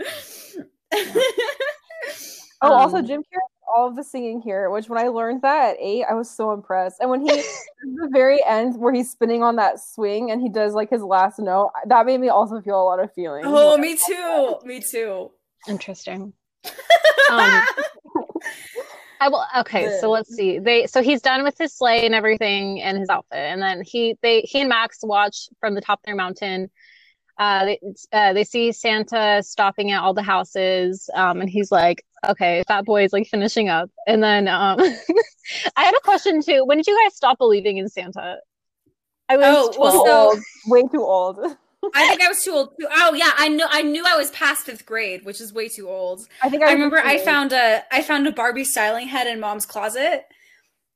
[2.64, 3.41] Oh, also Um, Jim Carrey,
[3.77, 4.70] all of the singing here.
[4.70, 6.99] Which when I learned that at eight, I was so impressed.
[7.01, 10.73] And when he, the very end where he's spinning on that swing and he does
[10.75, 13.47] like his last note, that made me also feel a lot of feelings.
[13.49, 14.57] oh, me too.
[14.64, 15.33] Me too.
[15.68, 16.33] Interesting.
[17.31, 17.62] Um,
[19.23, 20.59] I will, okay, so let's see.
[20.59, 24.16] They so he's done with his sleigh and everything and his outfit, and then he
[24.20, 26.68] they he and Max watch from the top of their mountain.
[27.39, 27.81] Uh, they
[28.12, 32.85] uh, they see Santa stopping at all the houses, um, and he's like, "Okay, that
[32.85, 34.79] boy is like finishing up." And then um,
[35.77, 36.64] I had a question too.
[36.64, 38.39] When did you guys stop believing in Santa?
[39.29, 39.47] I was
[39.77, 40.35] Oh, well, 12.
[40.35, 41.39] so- way too old.
[41.95, 42.74] I think I was too old.
[42.80, 42.87] Too.
[42.91, 43.66] Oh yeah, I know.
[43.68, 46.26] I knew I was past fifth grade, which is way too old.
[46.43, 47.24] I think I was remember I old.
[47.24, 50.24] found a I found a Barbie styling head in mom's closet,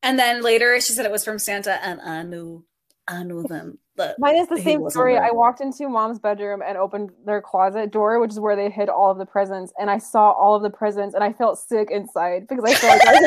[0.03, 2.65] and then later she said it was from Santa, and I knew
[3.09, 3.79] I knew them.
[3.97, 5.15] But Mine is the same story.
[5.15, 5.25] there.
[5.25, 8.89] I walked into mom's bedroom and opened their closet door, which is where they hid
[8.89, 11.91] all of the presents, and I saw all of the presents, and I felt sick
[11.91, 13.21] inside because I felt like I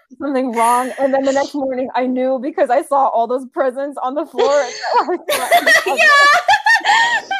[0.20, 0.92] something wrong.
[0.98, 4.26] And then the next morning, I knew because I saw all those presents on the
[4.26, 4.66] floor.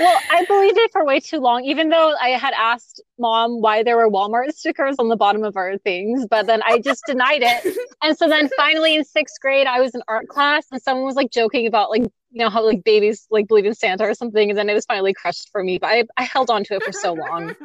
[0.00, 3.82] Well, I believed it for way too long, even though I had asked mom why
[3.82, 7.42] there were Walmart stickers on the bottom of our things, but then I just denied
[7.42, 7.76] it.
[8.02, 11.14] And so then finally in sixth grade, I was in art class and someone was
[11.14, 14.50] like joking about like, you know, how like babies like believe in Santa or something.
[14.50, 16.82] And then it was finally crushed for me, but I, I held on to it
[16.82, 17.54] for so long.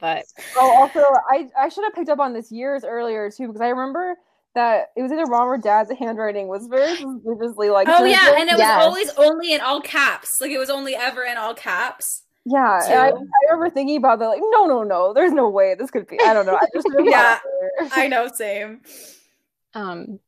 [0.00, 0.24] But
[0.56, 1.00] Oh, also,
[1.30, 4.16] I I should have picked up on this years earlier too because I remember
[4.54, 7.88] that it was either mom or dad's handwriting was very suspiciously like.
[7.88, 8.34] oh yeah, gentle.
[8.40, 8.76] and it Yes.
[8.76, 10.40] was always only in all caps.
[10.40, 12.22] Like it was only ever in all caps.
[12.46, 13.16] Yeah, and I, too.
[13.18, 16.18] I remember thinking about that, like, no, no, no, there's no way this could be.
[16.24, 16.56] I don't know.
[16.56, 17.38] I just Yeah.
[17.92, 18.80] I know, same.
[19.74, 20.18] um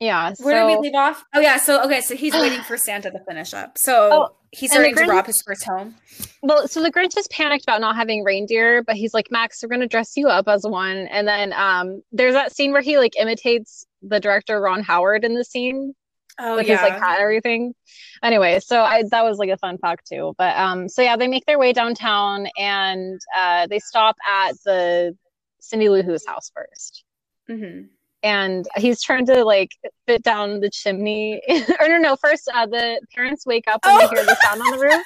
[0.00, 1.22] yeah, Where did we leave off?
[1.34, 3.76] Oh yeah, so okay, so he's waiting for Santa to finish up.
[3.78, 5.94] So Oh, he's starting to rob his first home.
[6.42, 9.68] well, so the Grinch is panicked about not having reindeer, but he's like, Max, we're
[9.68, 11.06] gonna dress you up as one.
[11.08, 15.34] And then um there's that scene where he like imitates the director Ron Howard in
[15.34, 15.94] the scene.
[16.38, 16.80] Oh with yeah.
[16.80, 17.74] his like hat and everything.
[18.22, 20.34] Anyway, so I that was like a fun fact too.
[20.38, 25.16] But um, so yeah, they make their way downtown and uh, they stop at the
[25.60, 27.04] Cindy Lou Who's house first.
[27.50, 27.88] Mhm.
[28.22, 29.70] And he's trying to like
[30.06, 31.40] fit down the chimney.
[31.80, 32.16] or no, no.
[32.16, 34.08] First, uh, the parents wake up and Oh.
[34.08, 35.02] they hear the sound on the roof,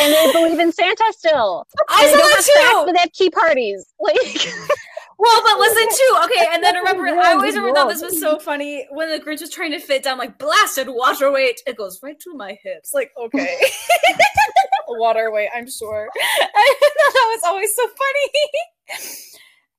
[0.00, 1.64] and they believe in Santa still.
[1.88, 2.82] I And saw that too.
[2.86, 3.86] but they have key parties.
[4.00, 4.16] Like,
[5.20, 6.16] Well, but listen too.
[6.26, 9.40] Okay, and then remember, I always remember thought this was so funny when the Grinch
[9.40, 11.60] was trying to fit down like blasted water weight.
[11.66, 12.94] It goes right to my hips.
[12.94, 13.58] Like, okay,
[14.88, 15.48] water weight.
[15.54, 16.08] I'm sure.
[16.16, 18.30] I thought that was always so funny.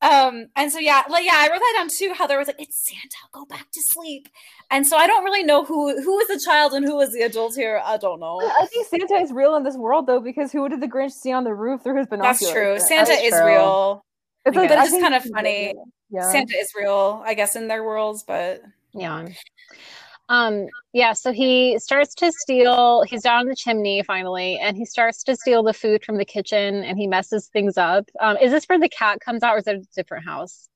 [0.01, 2.13] Um, and so yeah, like yeah, I wrote that down too.
[2.13, 4.29] How there was like, it's Santa, go back to sleep.
[4.71, 7.21] And so I don't really know who who was the child and who was the
[7.21, 7.81] adult here.
[7.83, 8.39] I don't know.
[8.39, 11.33] I think Santa is real in this world though, because who did the Grinch see
[11.33, 12.39] on the roof through his binoculars?
[12.39, 12.79] That's true.
[12.79, 13.45] Santa That's is true.
[13.45, 14.05] real.
[14.45, 15.73] It's But it's just kind of funny.
[16.09, 16.31] Yeah.
[16.31, 18.61] Santa is real, I guess, in their worlds, but
[18.93, 19.27] Yeah.
[20.29, 25.23] Um, yeah, so he starts to steal, he's down the chimney finally, and he starts
[25.23, 28.09] to steal the food from the kitchen and he messes things up.
[28.19, 30.69] Um, is this where the cat comes out or is it a different house?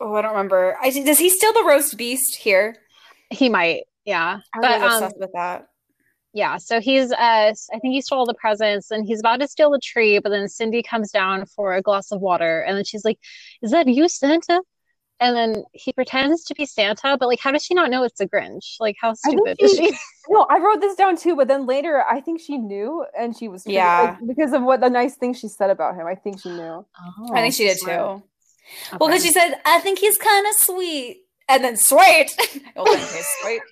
[0.00, 0.76] oh, I don't remember.
[0.80, 2.76] I, does he steal the roast beast here?
[3.30, 4.40] He might, yeah.
[4.54, 5.68] I'm But really um with that.
[6.32, 7.16] yeah, so he's uh
[7.72, 10.30] I think he stole all the presents and he's about to steal the tree, but
[10.30, 13.18] then Cindy comes down for a glass of water and then she's like,
[13.62, 14.62] Is that you, Santa?
[15.20, 18.20] And then he pretends to be Santa, but like how does she not know it's
[18.20, 18.76] a Grinch?
[18.80, 19.98] Like how think stupid is she- she?
[20.30, 23.48] No, I wrote this down too, but then later I think she knew and she
[23.48, 24.16] was Yeah.
[24.20, 26.06] like, because of what the nice things she said about him.
[26.06, 26.84] I think she knew.
[27.32, 28.18] I think she did smart.
[28.20, 28.96] too.
[29.00, 31.22] Well, because she said, I think he's kind of sweet.
[31.48, 32.36] And then sweet.
[32.76, 32.84] oh,
[33.42, 33.62] sweet.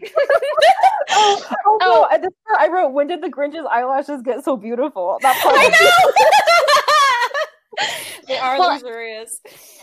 [1.10, 1.78] Oh, oh, Oh.
[1.82, 5.18] no, at this part I wrote, when did the Grinch's eyelashes get so beautiful?
[5.20, 6.75] That part I know.
[8.28, 9.40] they are Well, luxurious.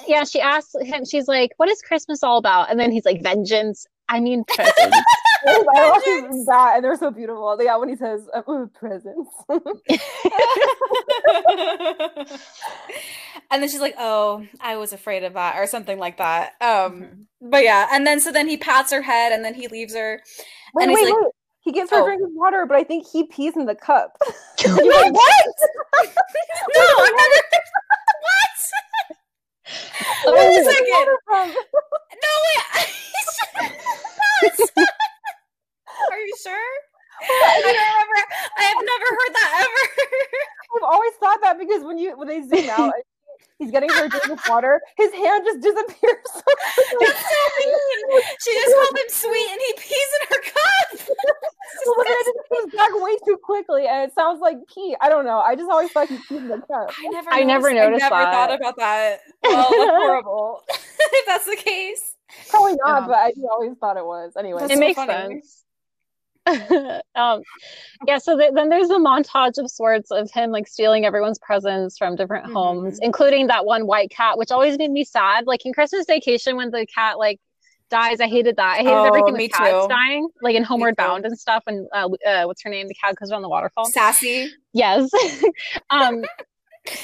[0.08, 2.70] yeah, she asks him, she's like, What is Christmas all about?
[2.70, 3.86] And then he's like, Vengeance.
[4.10, 4.98] I mean presents.
[5.46, 7.58] His eyelashes that, and they're so beautiful.
[7.62, 9.30] Yeah, when he says ooh, presents.
[13.52, 16.54] and then she's like, "Oh, I was afraid of that," or something like that.
[16.62, 17.50] Um, Mhm.
[17.50, 20.22] but yeah, and then so then he pats her head, and then he leaves her.
[20.74, 21.32] wait, And he's wait, like- wait.
[21.62, 22.04] He gives her Oh.
[22.04, 24.18] a drink of water, but I think he pees in the cup.
[24.66, 25.46] Wait, what?
[26.76, 27.42] no, I've never.
[28.22, 28.60] What?
[30.36, 31.08] Wait a second.
[31.32, 32.60] No way.
[36.12, 36.70] Are you sure?
[37.22, 38.20] I don't remember.
[38.58, 39.84] I have never heard that ever.
[40.76, 42.94] I've always thought that because when you when they zoom out,
[43.60, 44.82] he's getting her a drink of water.
[44.98, 46.26] His hand just disappears.
[46.34, 46.42] So.
[47.00, 48.22] That's so mean.
[48.44, 51.16] She just called him sweet, and he pees in her cup.
[51.86, 54.96] Well, but then it just comes back way too quickly, and it sounds like pee.
[55.02, 55.40] I don't know.
[55.40, 56.92] I just always thought he peed in the cup.
[56.98, 57.30] I never.
[57.32, 58.32] I never noticed- noticed I never that.
[58.34, 59.20] thought about that.
[59.44, 60.62] Well, horrible.
[60.70, 62.16] if that's the case.
[62.50, 63.08] Probably not, Yeah.
[63.08, 64.34] but I just always thought it was.
[64.38, 65.12] Anyway, That's it so makes funny.
[65.14, 65.63] sense.
[67.16, 67.42] um,
[68.06, 71.98] yeah, so th- then there's a montage of sorts of him like stealing everyone's presents
[71.98, 72.54] from different Mhm.
[72.54, 75.48] homes, including that one white cat, which always made me sad.
[75.48, 77.40] Like in Christmas Vacation, when the cat like
[77.90, 78.74] dies, I hated that.
[78.80, 79.90] I hated Oh, everything with cats too.
[79.90, 80.96] dying, like in Homeward.
[80.98, 81.64] Bound and stuff.
[81.68, 82.88] And uh, uh, what's her name?
[82.88, 83.86] The cat goes around the waterfall.
[83.86, 84.52] Sassy.
[84.74, 85.10] Yes.
[85.90, 86.24] um,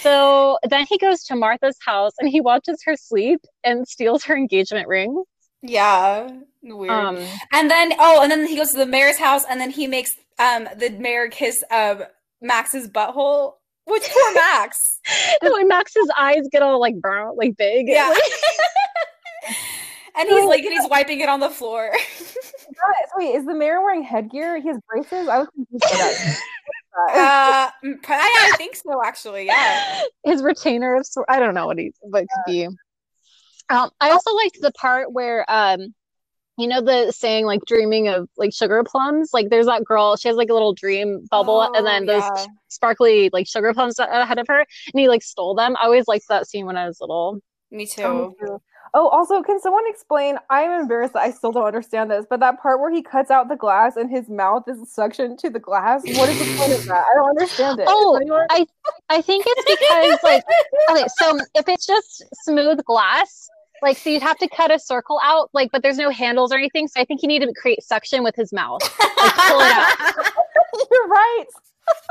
[0.01, 4.35] so then he goes to Martha's house and he watches her sleep and steals her
[4.35, 5.23] engagement ring.
[5.61, 6.29] Yeah.
[6.61, 6.91] Weird.
[6.91, 7.17] Um,
[7.53, 10.15] and then oh, and then he goes to the mayor's house, and then he makes
[10.39, 12.03] um the mayor kiss um
[12.41, 13.53] Max's butthole.
[13.85, 14.99] Which poor Max.
[15.41, 17.87] and when Max's eyes get all like brown, like big.
[17.87, 18.13] Yeah.
[20.17, 21.91] and he's like, and he's wiping it on the floor.
[21.91, 24.61] Guys, Wait, is the mayor wearing headgear?
[24.61, 25.27] He has braces.
[25.27, 27.71] I was confused by that.
[27.83, 29.47] uh, mm, I, I think so, actually.
[29.47, 30.01] Yeah.
[30.23, 32.67] his retainer of sor- I don't know what he what it could be.
[33.69, 35.93] Um, I also liked the part where um,
[36.57, 39.29] you know the saying like dreaming of like sugar plums.
[39.33, 42.23] Like there's that girl, she has like a little dream bubble, Oh, and then those
[42.23, 42.45] yeah.
[42.67, 45.75] sparkly like sugar plums ahead of her, and he like stole them.
[45.77, 47.39] I always liked that scene when I was little.
[47.71, 48.01] Me too.
[48.03, 48.61] Oh, me too.
[48.95, 50.39] Oh, also, can someone explain?
[50.49, 53.47] I'm embarrassed that I still don't understand this, but that part where he cuts out
[53.47, 56.01] the glass and his mouth is suctioned to the glass.
[56.07, 57.05] What is the point of that?
[57.11, 57.85] I don't understand it.
[57.87, 58.65] Oh, anyone- I
[59.09, 60.43] I think it's because like
[60.89, 63.47] okay, so if it's just smooth glass,
[63.81, 66.57] like so you'd have to cut a circle out, like but there's no handles or
[66.57, 66.87] anything.
[66.87, 68.81] So I think you need to create suction with his mouth.
[68.81, 69.97] Like pull it out.
[70.91, 71.45] You're right.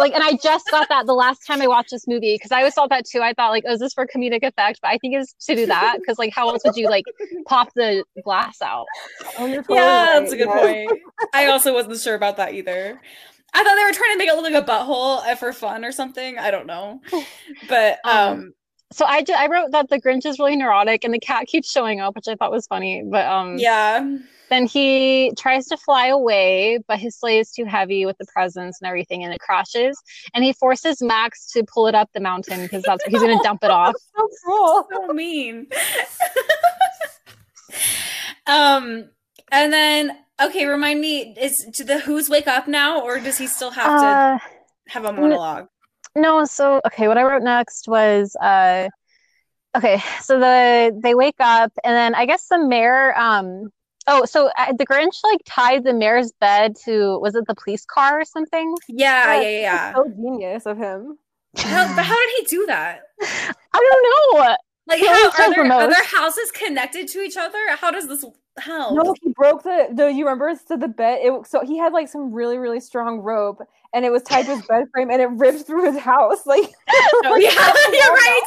[0.01, 2.59] Like and I just thought that the last time I watched this movie because I
[2.59, 3.21] always thought that too.
[3.21, 4.81] I thought like, oh, is this for comedic effect?
[4.83, 7.05] But I think it's to do that because like how else would you like
[7.47, 8.87] pop the glass out?
[9.39, 9.67] Oh, yeah, right.
[9.69, 10.89] that's a good yes.
[10.89, 11.03] point.
[11.35, 13.01] I also wasn't sure about that either.
[13.55, 15.85] I thought they were trying to make it look like a butthole uh, for fun
[15.85, 16.39] or something.
[16.39, 17.01] I don't know.
[17.69, 18.55] But Um, um
[18.91, 21.71] So I ju- I wrote that the Grinch is really neurotic and the cat keeps
[21.71, 23.03] showing up, which I thought was funny.
[23.05, 24.17] But um yeah.
[24.51, 28.81] Then he tries to fly away, but his sleigh is too heavy with the presents
[28.81, 30.01] and everything, and it crashes.
[30.33, 33.45] And he forces Max to pull it up the mountain because that's he's going to
[33.45, 33.95] dump it off.
[34.17, 34.89] So cool.
[35.07, 35.67] so mean.
[38.47, 39.11] um,
[39.53, 43.47] and then okay, remind me: is do the Who's wake up now, or does he
[43.47, 44.39] still have to Uh,
[44.89, 45.69] have a monologue?
[46.19, 48.89] No, so okay, what I wrote next was uh,
[49.77, 53.19] okay, so the they wake up, and then I guess the mayor.
[53.19, 53.71] Um,
[54.07, 57.85] oh, so uh, the Grinch like tied the mayor's bed to was it the police
[57.85, 58.75] car or something?
[58.89, 59.61] Yeah, yeah, yeah.
[59.61, 59.95] yeah.
[59.95, 61.19] So genius of him.
[61.57, 63.01] How, but how did he do that?
[63.23, 64.57] I don't know.
[64.87, 67.59] Like, He how are tells there, the are there houses connected to each other?
[67.77, 68.25] How does this?
[68.59, 68.91] How?
[68.91, 69.89] No, he broke the.
[69.93, 70.53] the you remember?
[70.67, 71.21] So the bed.
[71.23, 73.61] It so he had like some really really strong rope,
[73.95, 76.43] and it was tied to his bed frame, and it ripped through his house.
[76.47, 76.71] Like
[77.25, 77.51] Oh, yeah,
[77.93, 78.43] you're right.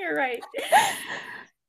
[0.00, 0.42] you're right.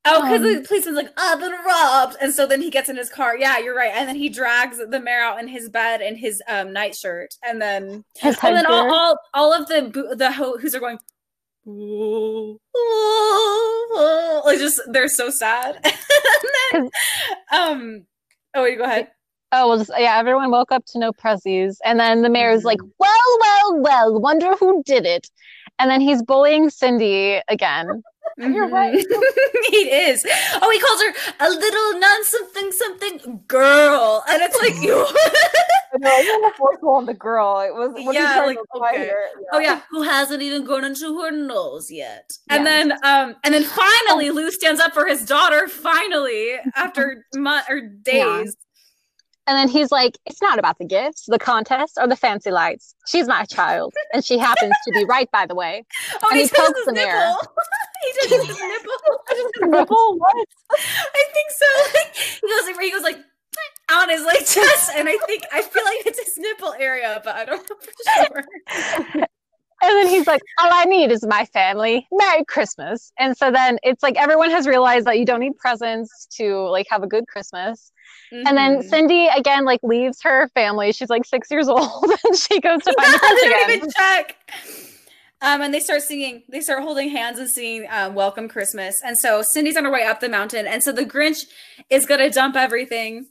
[0.05, 2.15] Oh, because Um, the policeman's like, I've been robbed.
[2.21, 3.37] And so then he gets in his car.
[3.37, 3.91] Yeah, you're right.
[3.93, 7.35] And then he drags the mayor out in his bed in his um, nightshirt.
[7.45, 10.99] And then and then all, all, all of the the ho- who's are going,
[14.45, 15.79] like just they're so sad.
[16.73, 16.89] then,
[17.51, 18.05] um,
[18.53, 19.09] oh, wait, go ahead.
[19.51, 21.77] Oh, well, just, yeah, everyone woke up to no prezzies.
[21.83, 22.89] And then the mayor's like, Mm-hmm.
[22.99, 25.27] well, well, well, wonder who did it.
[25.79, 28.03] And then he's bullying Cindy again.
[28.37, 28.93] You're right.
[28.95, 29.23] Mhm.
[29.69, 30.25] he is.
[30.61, 34.23] Oh, he calls her a little non something something girl.
[34.29, 34.95] And it's like, you.
[35.99, 37.59] no, even the fourth one, the girl.
[37.59, 37.91] It was.
[38.05, 38.97] what Yeah, like, okay.
[38.99, 42.31] here, Oh yeah, who hasn't even gone into her nose yet?
[42.49, 42.55] Yeah.
[42.57, 45.67] And then, um, and then finally, Lou stands up for his daughter.
[45.67, 48.55] Finally, after month or days.
[49.49, 52.93] And then he's like, it's not about the gifts, the contest, or the fancy lights.
[53.07, 53.95] She's my child.
[54.13, 55.83] And she happens to be right, by the way.
[56.21, 57.37] Oh, And he, he pokes his the nipple.
[58.03, 59.71] he touches his nipple.
[59.71, 60.17] Nipple?
[60.19, 60.47] What?
[60.71, 61.65] I think so.
[61.95, 63.17] Like, he goes, like, he goes like
[63.91, 67.35] on his like chest, and I think I feel like it's his nipple area, but
[67.35, 69.25] I don't know for sure.
[69.81, 72.07] And then he's like, all I need is my family.
[72.11, 73.11] Merry Christmas.
[73.17, 76.87] And so then it's like everyone has realized that you don't need presents to like
[76.89, 77.91] have a good Christmas.
[78.31, 78.89] And then Mhm.
[78.89, 80.91] Cindy again like leaves her family.
[80.91, 83.77] She's like six years old and she goes to find don't again.
[83.77, 84.35] even check.
[85.41, 88.95] Um, and they start singing, they start holding hands and singing um, Welcome Christmas.
[89.05, 90.67] And so Cindy's on her way up the mountain.
[90.67, 91.45] And so the Grinch
[91.89, 93.27] is going to dump everything.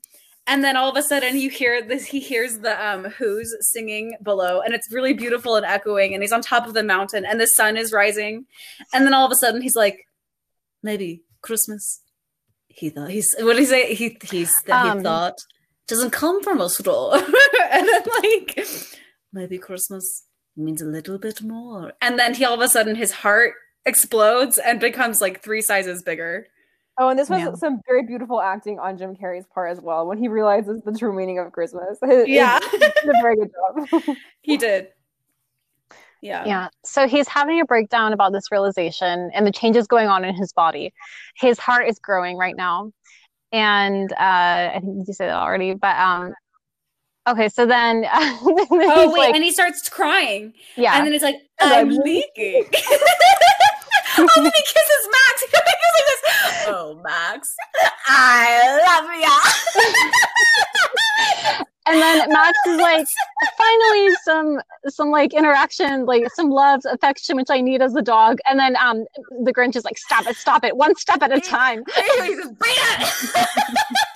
[0.49, 4.17] And then all of a sudden you hear this, he hears the um, Who's singing
[4.23, 4.61] below.
[4.63, 6.15] And it's really beautiful and echoing.
[6.15, 8.47] And he's on top of the mountain and the sun is rising.
[8.95, 10.07] And then all of a sudden he's like,
[10.83, 12.01] maybe Christmas.
[12.69, 13.95] He thought, he's, what did he say?
[13.95, 15.35] He, he's, he Um, thought
[15.87, 17.15] doesn't come from a store.
[17.71, 18.67] and then like,
[19.33, 20.25] maybe Christmas
[20.57, 21.93] means a little bit more.
[22.01, 26.03] And then he all of a sudden his heart explodes and becomes like three sizes
[26.03, 26.47] bigger.
[27.01, 27.55] Oh, and this was Yeah.
[27.55, 31.13] some very beautiful acting on Jim Carrey's part as well when he realizes the true
[31.13, 31.99] meaning of Christmas.
[32.05, 32.59] He- he Yeah.
[32.73, 34.17] did a very good job.
[34.43, 34.89] he did.
[36.21, 36.45] Yeah.
[36.45, 36.69] Yeah.
[36.85, 40.53] So he's having a breakdown about this realization and the changes going on in his
[40.53, 40.93] body.
[41.37, 42.91] His heart is growing right now.
[43.53, 44.17] And uh,
[44.75, 46.35] I think you said that already, but um,
[47.29, 47.49] okay.
[47.49, 51.37] So then, then Oh wait, like, and he starts crying, yeah, and then he's like,
[51.59, 52.65] "I'm I'm leaking."
[54.19, 55.35] Oh, then he kisses Max.
[55.49, 56.23] He goes like this.
[56.69, 57.55] Oh, Max,
[58.07, 59.37] I love ya.
[61.87, 63.07] and then Max is like,
[63.57, 68.39] finally some some like interaction, like some love, affection, which I need as a dog.
[68.47, 69.05] And then um,
[69.45, 71.85] the Grinch is like, stop it, stop it, one step at a time.
[71.95, 73.49] He says, "Bring it."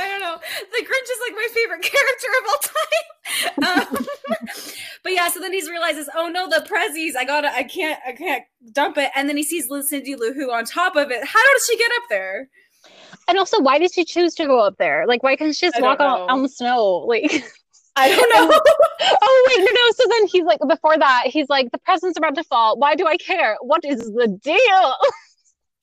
[0.00, 0.38] I don't know.
[0.38, 3.98] The Grinch is like my favorite character of all time.
[3.98, 4.06] Um,
[5.02, 7.16] but yeah, so then he realizes, oh no, the prezzies.
[7.16, 9.10] I gotta, I can't, I can't dump it.
[9.14, 11.24] And then he sees Cindy Lou Who on top of it.
[11.24, 12.48] How did she get up there?
[13.28, 15.06] And also, why did she choose to go up there?
[15.06, 17.04] Like, why couldn't she just walk on, on the snow?
[17.06, 17.44] Like.
[17.96, 18.60] I don't know.
[19.20, 19.90] oh wait, no, no.
[19.96, 22.78] So then he's like, before that, he's like, the present's are about to fall.
[22.78, 23.56] Why do I care?
[23.60, 24.94] What is the deal?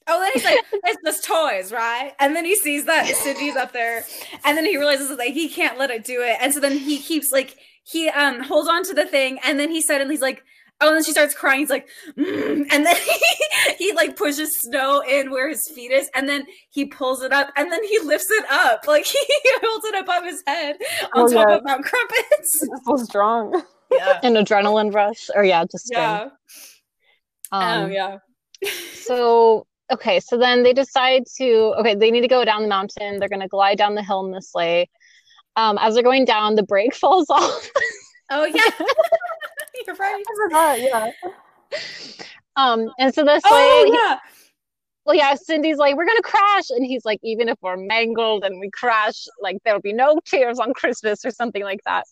[0.07, 2.13] Oh, then he's like, it's just toys, right?
[2.19, 4.03] And then he sees that Cindy's up there,
[4.45, 6.37] and then he realizes that he can't let it do it.
[6.41, 9.69] And so then he keeps like he um holds on to the thing, and then
[9.69, 10.43] he suddenly he's like,
[10.81, 11.59] oh, and then she starts crying.
[11.59, 16.09] He's like, "Mm," and then he, he like pushes snow in where his feet is,
[16.15, 19.19] and then he pulls it up, and then he lifts it up, like he
[19.61, 20.77] holds it above his head
[21.13, 21.55] on Oh, top yeah.
[21.55, 22.25] of Mount Crumpit.
[22.85, 23.61] So strong.
[23.91, 26.29] Yeah, An adrenaline rush, or yeah, just yeah,
[27.51, 28.17] Um, oh yeah.
[28.93, 33.19] So okay, so then they decide to okay, they need to go down the mountain.
[33.19, 34.89] They're gonna glide down the hill in the sleigh.
[35.55, 37.69] Um, as they're going down, the brake falls off.
[38.29, 38.63] Oh yeah,
[39.87, 40.23] you're right.
[40.27, 41.11] I forgot, yeah.
[42.55, 43.49] um, and so the sleigh.
[43.51, 44.19] Oh yeah.
[45.07, 48.59] Well, yeah, Cindy's like, we're gonna crash, and he's like, even if we're mangled and
[48.59, 52.03] we crash, like there'll be no tears on Christmas or something like that.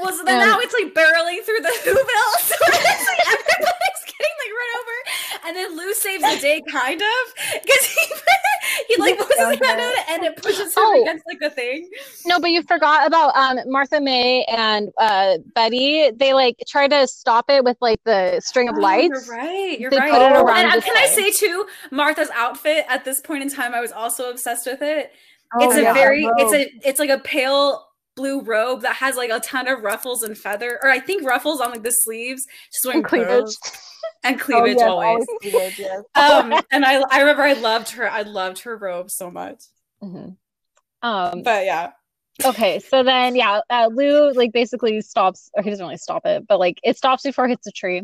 [0.00, 2.40] Well, so then Um, now it's like barreling through the Whoville.
[2.40, 7.02] So it's like everybody's getting like run over, and then Lou saves the day, kind
[7.02, 8.00] of, because he
[8.86, 11.02] he like puts his in it and it pushes him Oh.
[11.02, 11.88] against like the thing.
[12.26, 16.10] No, but you forgot about um Martha May and uh Betty.
[16.10, 19.26] They like try to stop it with like the string of Oh, lights.
[19.26, 19.80] You're right.
[19.80, 20.10] You're They right.
[20.10, 23.42] put it Oh, around and uh, can I say too, Martha's outfit at this point
[23.42, 25.12] in time, I was also obsessed with it.
[25.54, 27.87] Oh, it's a yeah, very, it's a, it's like a pale
[28.18, 31.60] blue robe that has like a ton of ruffles and feather, or I think ruffles
[31.60, 32.44] on like the sleeves.
[32.72, 33.56] Just wearing And cleavage.
[34.24, 35.26] and Oh, cleavage yes, always.
[35.40, 36.02] cleavage, yes.
[36.16, 39.62] um and i i remember i loved her i loved her robe so much
[40.02, 40.36] Mhm.
[41.02, 41.92] Um but yeah
[42.44, 46.46] okay, so then yeah, uh, Lou like basically stops or he doesn't really stop it,
[46.46, 48.02] but like it stops before it hits a tree.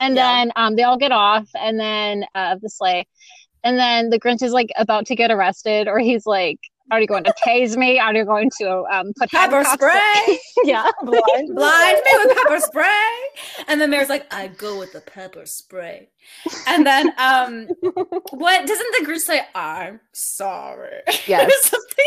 [0.00, 0.22] And Yeah.
[0.22, 3.06] then um they all get off and then uh of the sleigh.
[3.64, 6.60] And then the Grinch is like about to get arrested or he's like
[6.90, 7.98] are you going to tase me?
[7.98, 10.90] Are you going to um put pepper spray yeah.
[11.04, 11.54] Blind.
[11.54, 13.16] blind me with pepper spray
[13.68, 16.08] and the mayor's like i go with the pepper spray
[16.66, 17.68] and then um
[18.30, 21.52] what doesn't the group say i'm sorry Yes.
[21.68, 22.04] something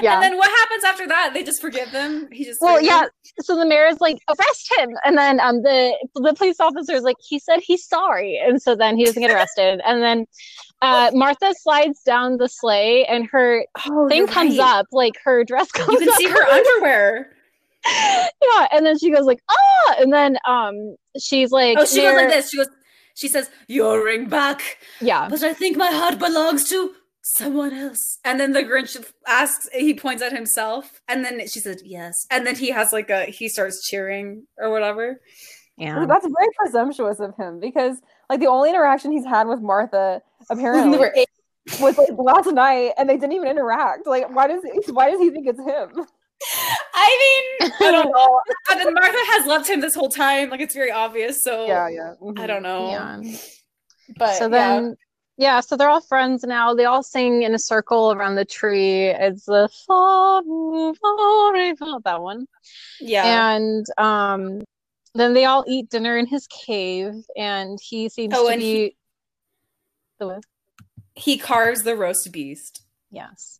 [0.00, 0.14] Yeah.
[0.14, 3.00] and then what happens after that they just forgive them he just Well, yeah.
[3.00, 3.10] them?
[3.40, 7.02] So the mayor is like, arrest him, and then um the the police officer is
[7.02, 10.26] like, he said he's sorry, and so then he doesn't get arrested, and then
[10.82, 14.78] uh Martha slides down the sleigh, and her Oh, thing comes right.
[14.80, 15.92] up, like her dress comes up.
[15.94, 16.16] you can up.
[16.16, 17.32] see her underwear
[17.86, 22.14] yeah, and then she goes like, ah, and then um she's like, oh she goes
[22.16, 22.68] like this she goes
[23.14, 26.92] she says your ring back Yeah, but I think my heart belongs to
[27.34, 28.18] someone else.
[28.24, 28.96] And then the Grinch
[29.26, 32.26] asks, he points at himself, and then she said, yes.
[32.30, 35.20] And then he has like a, he starts cheering or whatever.
[35.76, 36.04] yeah.
[36.06, 37.96] That's very presumptuous of him because,
[38.30, 40.98] like, the only interaction he's had with Martha apparently
[41.80, 44.06] was like last night, and they didn't even interact.
[44.06, 46.06] Like, why does why does he think it's him?
[46.94, 48.40] I mean, I don't know.
[48.70, 50.50] And then Martha has loved him this whole time.
[50.50, 51.42] Like it's very obvious.
[51.42, 52.14] So Yeah, yeah.
[52.22, 52.38] mhm.
[52.38, 52.90] I don't know.
[52.90, 53.20] Yeah.
[54.16, 54.92] But so then yeah.
[55.60, 56.74] So they're all friends now.
[56.74, 59.06] They all sing in a circle around the tree.
[59.08, 59.68] It's the
[62.04, 62.46] that one.
[63.00, 63.54] Yeah.
[63.54, 64.62] and um
[65.14, 68.96] then they all eat dinner in his cave and he seems Oh, to be he-
[70.18, 70.40] the
[71.14, 72.82] he carves the roast beast.
[73.10, 73.56] yes.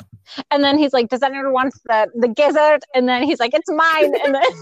[0.51, 2.83] And then he's like does anyone want the the gizzard?
[2.95, 4.15] And then he's like it's mine.
[4.25, 4.43] And then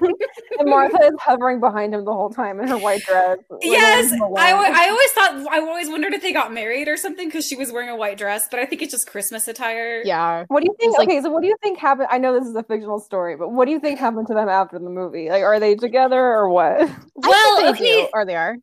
[0.58, 3.38] And Martha is hovering behind him the whole time in her white dress.
[3.62, 6.96] Yes, leaving him I, I always thought I always wondered if they got married or
[6.96, 10.02] something because she was wearing a white dress, but I think it's just Christmas attire.
[10.04, 10.98] yeah What do you think?
[10.98, 12.08] Like- okay, so what do you think happened?
[12.10, 14.48] I know this is a fictional story, but what do you think happened to them
[14.48, 15.28] after the movie?
[15.28, 16.90] Like, are they together or what?
[17.14, 18.02] Well, they okay.
[18.02, 18.56] do, or they are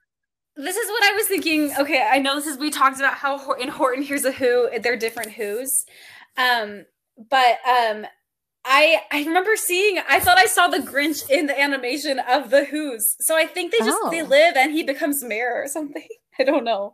[0.57, 1.71] this is what I was thinking.
[1.77, 4.69] Okay, I know this is we talked about how Hor- in Horton Hears a Who
[4.79, 5.85] they're different Who's,
[6.37, 6.85] um,
[7.29, 8.05] but um,
[8.65, 9.99] I I remember seeing.
[10.09, 13.15] I thought I saw the Grinch in the animation of the Who's.
[13.21, 14.25] So I think they just they Oh.
[14.25, 16.07] live and he becomes mayor or something.
[16.39, 16.91] I don't know.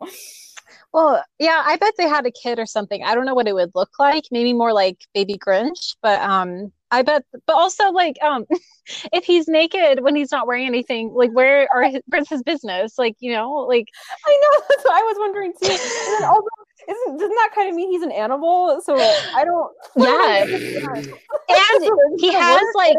[0.94, 3.04] Well, yeah, I bet they had a kid or something.
[3.04, 4.26] I don't know what it would look like.
[4.32, 7.24] Maybe more like Baby Grinch, but um, I bet.
[7.48, 8.46] But also, like, um,
[9.14, 12.98] if he's naked when he's not wearing anything, like, where are his, where's his business?
[12.98, 13.86] Like, you know, like,
[14.28, 15.72] I know that's what I was wondering too.
[15.72, 16.48] And then also,
[16.92, 18.82] isn't doesn't that kind of mean he's an animal?
[18.84, 19.72] So I don't.
[19.96, 20.46] Yeah.
[21.50, 22.98] and and he has I like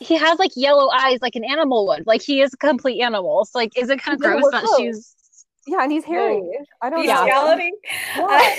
[0.00, 2.06] he has like yellow eyes, like an animal would.
[2.06, 3.44] Like, he is a complete animal.
[3.44, 4.78] So, like, is it kind of Yeah, gross that clothes?
[4.78, 5.16] she's
[5.66, 6.42] Yeah, and he's hairy.
[6.80, 7.12] I don't know.
[7.12, 7.72] Bestiality.
[8.16, 8.26] Yeah.
[8.28, 8.56] I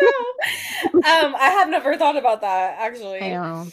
[0.00, 1.28] don't know.
[1.28, 3.20] um, I have never thought about that actually.
[3.20, 3.66] I know.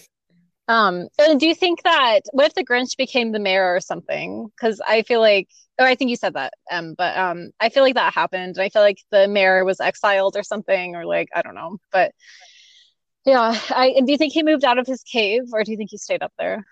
[0.69, 4.47] Um, and do you think that what if the Grinch became the mayor or something?
[4.47, 5.47] Because I feel like,
[5.79, 8.57] oh, I think you said that, um, but um, I feel like that happened.
[8.57, 11.77] and I feel like the mayor was exiled or something, or like I don't know.
[11.91, 12.13] But
[13.25, 15.77] yeah, I and do you think he moved out of his cave, or do you
[15.77, 16.65] think he stayed up there?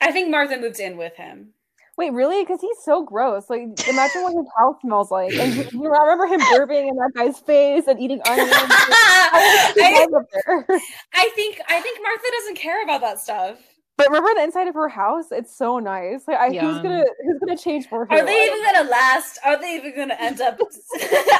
[0.00, 1.54] I think Martha moved in with him.
[2.00, 2.42] Wait, really?
[2.42, 3.50] Because he's so gross.
[3.50, 5.34] Like, imagine what his house smells like.
[5.34, 8.50] And you, you remember him burping in that guy's face and eating onions.
[8.52, 10.66] I, I, up there.
[11.12, 13.58] I think I think Martha doesn't care about that stuff.
[14.00, 15.26] But remember the inside of her house?
[15.30, 16.26] It's so nice.
[16.26, 18.12] Like, I, who's gonna who's gonna change for her?
[18.12, 19.38] Are they I even gonna last?
[19.44, 20.58] Are they even gonna end up?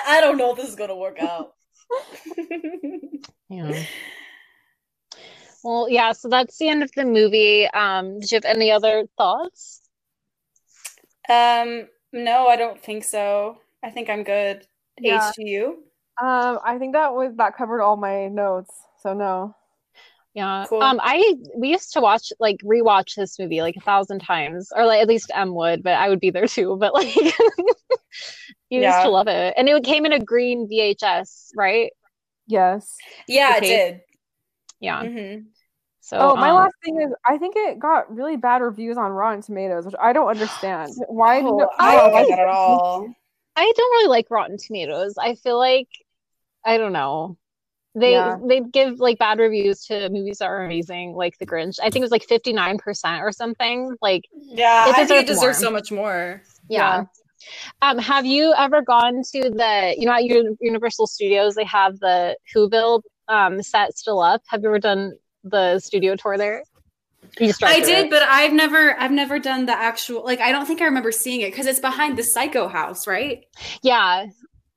[0.07, 1.55] I don't know if this is gonna work out.
[3.49, 3.83] Yeah.
[5.65, 6.13] Well, yeah.
[6.13, 7.67] So that's the end of the movie.
[7.67, 9.81] Um, did you have any other thoughts?
[11.29, 13.59] um, no, I don't think so.
[13.83, 14.67] I think I'm good.
[15.01, 15.33] Yeah.
[15.37, 15.83] you.
[16.23, 18.73] Um, I think that was that covered all my notes.
[19.03, 19.57] So no.
[20.35, 20.67] Yeah.
[20.69, 20.81] Cool.
[20.81, 24.87] Um, I we used to watch like rewatch this movie like a thousand times, or
[24.87, 26.77] like at least M would, but I would be there too.
[26.81, 27.15] But like,
[28.71, 31.91] you used to love it, and it came in a green VHS, right?
[32.47, 32.97] Yes.
[33.29, 33.75] Yeah, Okay.
[33.75, 34.01] it
[34.81, 35.03] Yeah.
[35.03, 35.13] did.
[35.13, 35.41] hmm
[36.01, 39.11] So Oh, my um, last thing is I think it got really bad reviews on
[39.11, 40.93] Rotten Tomatoes, which I don't understand.
[41.09, 41.41] Why?
[41.43, 43.15] Oh, did I don't like get that at all.
[43.57, 45.19] I don't really like Rotten Tomatoes.
[45.19, 45.89] I feel like
[46.65, 47.37] I don't know.
[47.95, 48.37] They Yeah.
[48.47, 51.79] they give like bad reviews to movies that are amazing, like The Grinch.
[51.81, 53.97] I think it was like fifty nine percent or something.
[54.01, 55.69] Like Yeah, It I think it deserves deserves more.
[55.69, 56.43] so much more.
[56.69, 57.05] Yeah.
[57.83, 61.99] Um, have you ever gone to the, you know, at Uni- Universal Studios, they have
[61.99, 64.43] the Whoville um, set still up.
[64.49, 66.63] Have you ever done the studio tour there?
[67.39, 68.11] You just drive I did, it.
[68.11, 70.23] but I've never, I've never done the actual.
[70.25, 73.45] Like, I don't think I remember seeing it because it's behind the Psycho house, right?
[73.83, 74.27] yeah.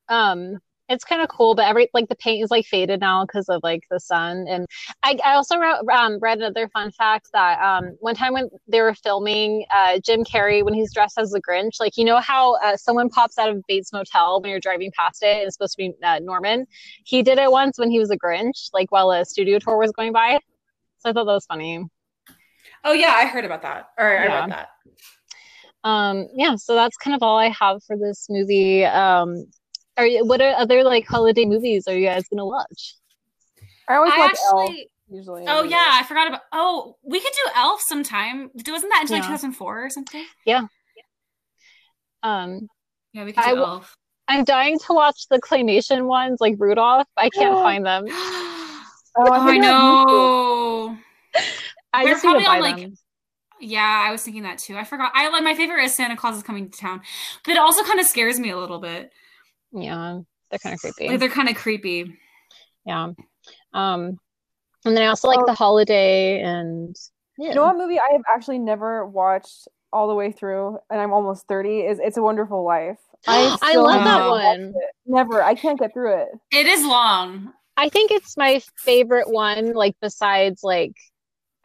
[0.08, 0.60] Um,
[0.90, 3.62] it's kind of cool, but every like the paint is like faded now because of
[3.64, 4.46] like the sun.
[4.50, 4.66] And
[5.02, 8.82] I, I also wrote, um, read another fun fact that um, one time when they
[8.82, 12.56] were filming uh, Jim Carrey when he's dressed as the Grinch, like you know how
[12.56, 15.74] uh, someone pops out of Bates Motel when you're driving past it and it's supposed
[15.74, 16.66] to be uh, Norman.
[17.06, 19.92] He did it once when he was a Grinch, like while a studio tour was
[19.92, 20.40] going by.
[21.00, 21.86] So I thought that was funny.
[22.84, 23.90] Oh yeah, I heard about that.
[23.98, 24.70] Or I read that.
[25.86, 28.86] Um, yeah, so that's kind of all I have for this movie.
[28.86, 29.48] Um,
[29.98, 32.96] are you, what are other like holiday movies are you guys gonna watch?
[33.88, 34.72] I always I watch Elf
[35.10, 35.46] usually.
[35.48, 36.42] Oh yeah, I forgot about.
[36.52, 38.50] Oh, we could do Elf sometime.
[38.54, 40.26] Wasn't that until like 2004 or something?
[40.46, 40.68] Yeah.
[42.24, 42.68] Um,
[43.14, 43.96] Yeah, we could I do w- Elf.
[44.28, 47.08] I'm dying to watch the claymation ones, like Rudolph.
[47.18, 48.06] I can't find them.
[48.10, 48.60] oh,
[49.16, 50.98] Oh, I know.
[51.94, 52.96] I They're just need to probably buy on, like, them.
[53.62, 54.76] Yeah, I was thinking that too.
[54.76, 55.12] I forgot.
[55.14, 57.02] I like my favorite is Santa Claus is coming to town,
[57.46, 59.12] but it also kind of scares me a little bit.
[59.74, 60.20] Yeah,
[60.50, 61.08] they're kind of creepy.
[61.10, 62.18] Like they're kind of creepy.
[62.86, 63.10] yeah.
[63.74, 64.20] Um,
[64.86, 65.46] and then I also like Oh.
[65.46, 66.96] the holiday and
[67.38, 67.50] yeah.
[67.50, 71.14] You know what movie I have actually never watched all the way through, and I'm
[71.14, 73.00] almost 30, is It's a Wonderful Life.
[73.28, 74.74] I still love that one.
[75.06, 75.42] Never.
[75.42, 76.28] I can't get through it.
[76.52, 77.52] It is long.
[77.78, 80.94] I think it's my favorite one, like besides like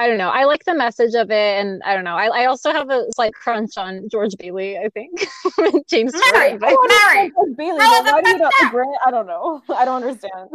[0.00, 0.28] I don't know.
[0.28, 2.14] I like the message of it and I don't know.
[2.16, 5.26] I, I also have a slight crunch on George Bailey, I think.
[5.88, 7.28] James Mary, Stewart, but- want Mary.
[7.30, 7.78] to George Bailey.
[7.80, 8.96] Oh, but why do you not like Grant?
[9.04, 9.62] I don't know.
[9.74, 10.50] I don't understand.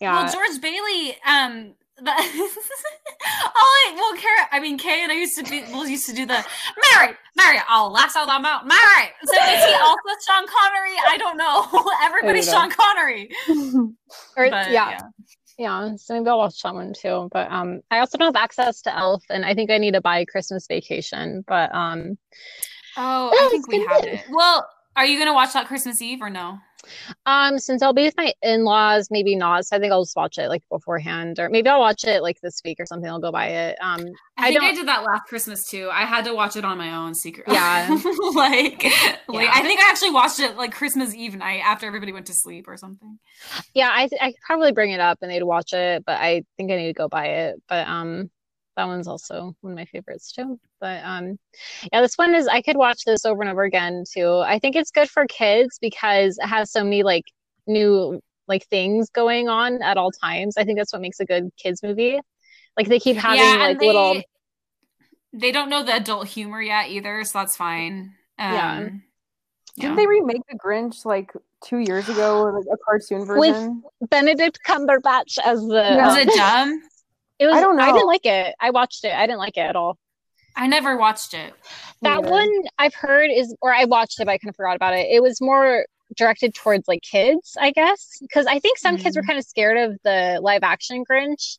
[0.00, 0.22] yeah.
[0.22, 2.12] Well, George Bailey, um, the,
[3.56, 6.14] oh, wait, well, Kara, I mean, Kay and I used to be, well, used to
[6.14, 6.44] do the
[6.94, 9.08] Mary, Mary, I'll lasso them out, Mary.
[9.24, 10.94] So is he also Sean Connery?
[11.08, 11.66] I don't know.
[12.04, 12.52] Everybody's know.
[12.52, 13.30] Sean Connery.
[14.36, 14.90] or But, yeah.
[14.90, 15.00] Yeah,
[15.96, 17.28] so maybe I'll watch that one too.
[17.32, 20.00] But um, I also don't have access to Elf, and I think I need to
[20.00, 21.44] buy Christmas Vacation.
[21.46, 22.16] But um,
[22.96, 24.14] Oh, I think we have good.
[24.14, 24.20] it.
[24.30, 26.58] Well, are you gonna watch that Christmas Eve or no?
[27.26, 29.66] Um, since I'll be with my in-laws, maybe not.
[29.66, 32.40] So I think I'll just watch it like beforehand, or maybe I'll watch it like
[32.40, 33.08] this week or something.
[33.08, 33.78] I'll go buy it.
[33.80, 34.06] Um,
[34.36, 35.88] I, I think I did that last Christmas too.
[35.92, 37.46] I had to watch it on my own secret.
[37.48, 37.88] Yeah,
[38.34, 39.16] like, yeah.
[39.28, 42.34] like I think I actually watched it like Christmas Eve night after everybody went to
[42.34, 43.18] sleep or something.
[43.74, 46.70] Yeah, I I could probably bring it up and they'd watch it, but I think
[46.70, 47.62] I need to go buy it.
[47.68, 48.30] But um,
[48.78, 50.58] that one's also one of my favorites too.
[50.80, 51.38] But um
[51.92, 54.38] yeah, this one is I could watch this over and over again too.
[54.38, 57.24] I think it's good for kids because it has so many like
[57.66, 60.56] new like things going on at all times.
[60.56, 62.20] I think that's what makes a good kids movie.
[62.76, 64.22] Like they keep having yeah, like they, little
[65.32, 68.14] they don't know the adult humor yet either, so that's fine.
[68.38, 68.80] Um, yeah.
[68.80, 68.88] yeah.
[69.76, 71.32] Didn't they remake The Grinch like
[71.64, 75.74] two years ago, or like a cartoon version with Benedict Cumberbatch as the?
[75.74, 76.06] Yeah.
[76.06, 76.80] Was it dumb?
[77.38, 77.56] It was.
[77.56, 77.84] I don't know.
[77.84, 78.54] I didn't like it.
[78.60, 79.12] I watched it.
[79.12, 79.98] I didn't like it at all.
[80.56, 81.54] I never watched it.
[82.02, 82.30] That yeah.
[82.30, 85.06] one I've heard is, or I watched it, but I kind of forgot about it.
[85.10, 85.86] It was more
[86.16, 89.00] directed towards like kids, I guess, because I think some mm.
[89.00, 89.26] kids were mm.
[89.26, 91.58] kind of scared of the live action Grinch,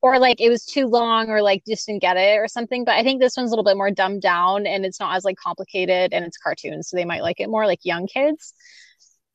[0.00, 2.84] or like it was too long, or like just didn't get it, or something.
[2.84, 5.24] But I think this one's a little bit more dumbed down, and it's not as
[5.24, 8.54] like complicated, and it's cartoons, so they might like it more, like young kids.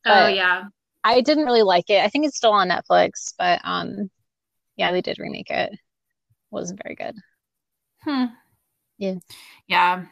[0.06, 0.64] Oh, but oh yeah,
[1.04, 2.04] I didn't really like it.
[2.04, 4.10] I think it's still on Netflix, but um,
[4.78, 5.74] yeah, they did remake it.
[5.74, 5.80] it
[6.52, 7.16] wasn't very good.
[8.02, 8.26] Hmm.
[8.98, 9.16] Yeah.
[9.68, 10.06] Yeah.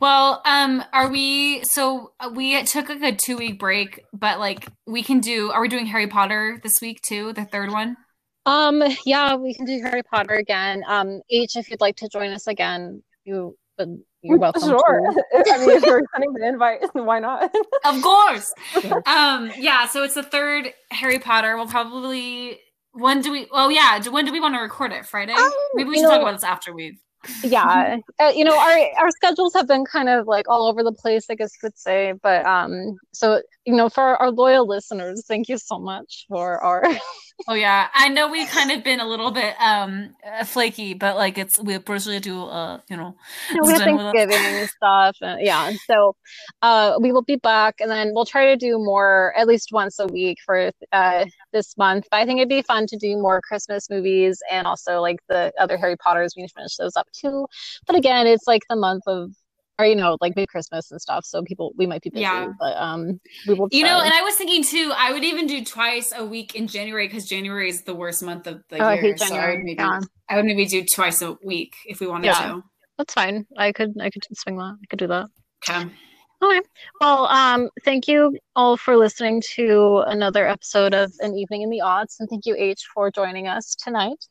[0.00, 1.62] Well, um, are we?
[1.64, 5.50] So uh, we took like a two week break, but like we can do.
[5.50, 7.32] Are we doing Harry Potter this week too?
[7.32, 7.96] The third one.
[8.44, 8.82] Um.
[9.04, 10.82] Yeah, we can do Harry Potter again.
[10.86, 11.20] Um.
[11.30, 13.56] H, if you'd like to join us again, you.
[13.78, 13.88] But
[14.22, 14.62] you're welcome.
[14.62, 14.78] Sure.
[15.34, 17.54] I mean, if you're sending the invite, why not?
[17.84, 18.52] of course.
[19.06, 19.50] um.
[19.56, 19.86] Yeah.
[19.86, 21.56] So it's the third Harry Potter.
[21.56, 22.58] We'll probably
[22.96, 23.46] when do we?
[23.52, 25.04] Oh yeah, when do we want to record it?
[25.06, 25.32] Friday?
[25.32, 26.98] Um, Maybe we should know, talk about this after we've.
[27.44, 30.92] yeah, uh, you know, our our schedules have been kind of like all over the
[30.92, 32.14] place, I guess you could say.
[32.22, 36.84] But um, so you know, for our loyal listeners, thank you so much for our
[37.48, 41.16] oh yeah, I know we've kind of been a little bit um uh, flaky, but
[41.16, 43.16] like it's we personally you, uh, you know,
[43.52, 45.72] know we have Thanksgiving and stuff, and yeah.
[45.86, 46.14] So,
[46.62, 49.98] uh, we will be back, and then we'll try to do more at least once
[49.98, 52.06] a week for uh this month.
[52.10, 55.52] But I think it'd be fun to do more Christmas movies and also like the
[55.58, 56.34] other Harry Potters.
[56.36, 57.46] We finish those up too.
[57.86, 59.32] But again, it's like the month of
[59.78, 62.48] or you know like big christmas and stuff so people we might be busy yeah.
[62.58, 63.78] but um we will try.
[63.78, 66.66] you know and i was thinking too i would even do twice a week in
[66.66, 69.58] january because january is the worst month of the oh, year I, so I would
[69.60, 70.00] maybe yeah.
[70.28, 72.40] i would maybe do twice a week if we wanted to.
[72.40, 72.52] yeah.
[72.52, 72.62] to
[72.98, 75.26] that's fine i could i could swing that i could do that
[75.68, 75.90] okay
[76.42, 76.60] Okay.
[77.00, 81.80] Well, um, thank you all for listening to another episode of An Evening in the
[81.82, 84.22] Aughts, and thank you, H, for joining us tonight.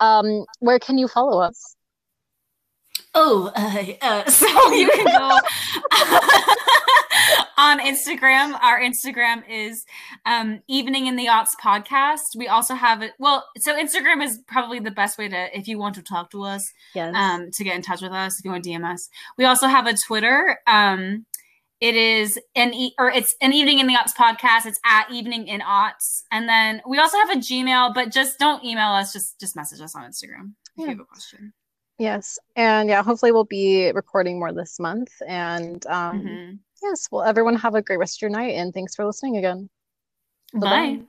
[0.00, 1.76] Um, where can you follow us?
[3.14, 5.12] Oh, uh, uh, so you can go
[7.56, 8.58] on Instagram.
[8.60, 9.84] Our Instagram is
[10.26, 12.36] um, Evening in the Aughts podcast.
[12.36, 13.12] We also have it.
[13.18, 16.42] Well, so Instagram is probably the best way to, if you want to talk to
[16.42, 17.14] us, yes.
[17.14, 19.08] um, to get in touch with us, if you want to DM us.
[19.38, 20.58] We also have a Twitter.
[20.66, 21.24] Um,
[21.80, 24.66] it is an e- or it's an evening in the aughts podcast.
[24.66, 27.92] It's at evening in aughts, and then we also have a Gmail.
[27.94, 29.12] But just don't email us.
[29.12, 30.84] Just just message us on Instagram if yeah.
[30.84, 31.52] you have a question.
[31.98, 32.38] Yes.
[32.56, 35.10] And yeah, hopefully we'll be recording more this month.
[35.26, 36.54] And um, mm-hmm.
[36.82, 38.54] yes, well, everyone have a great rest of your night.
[38.54, 39.68] And thanks for listening again.
[40.52, 41.00] Bye.
[41.00, 41.06] Bye.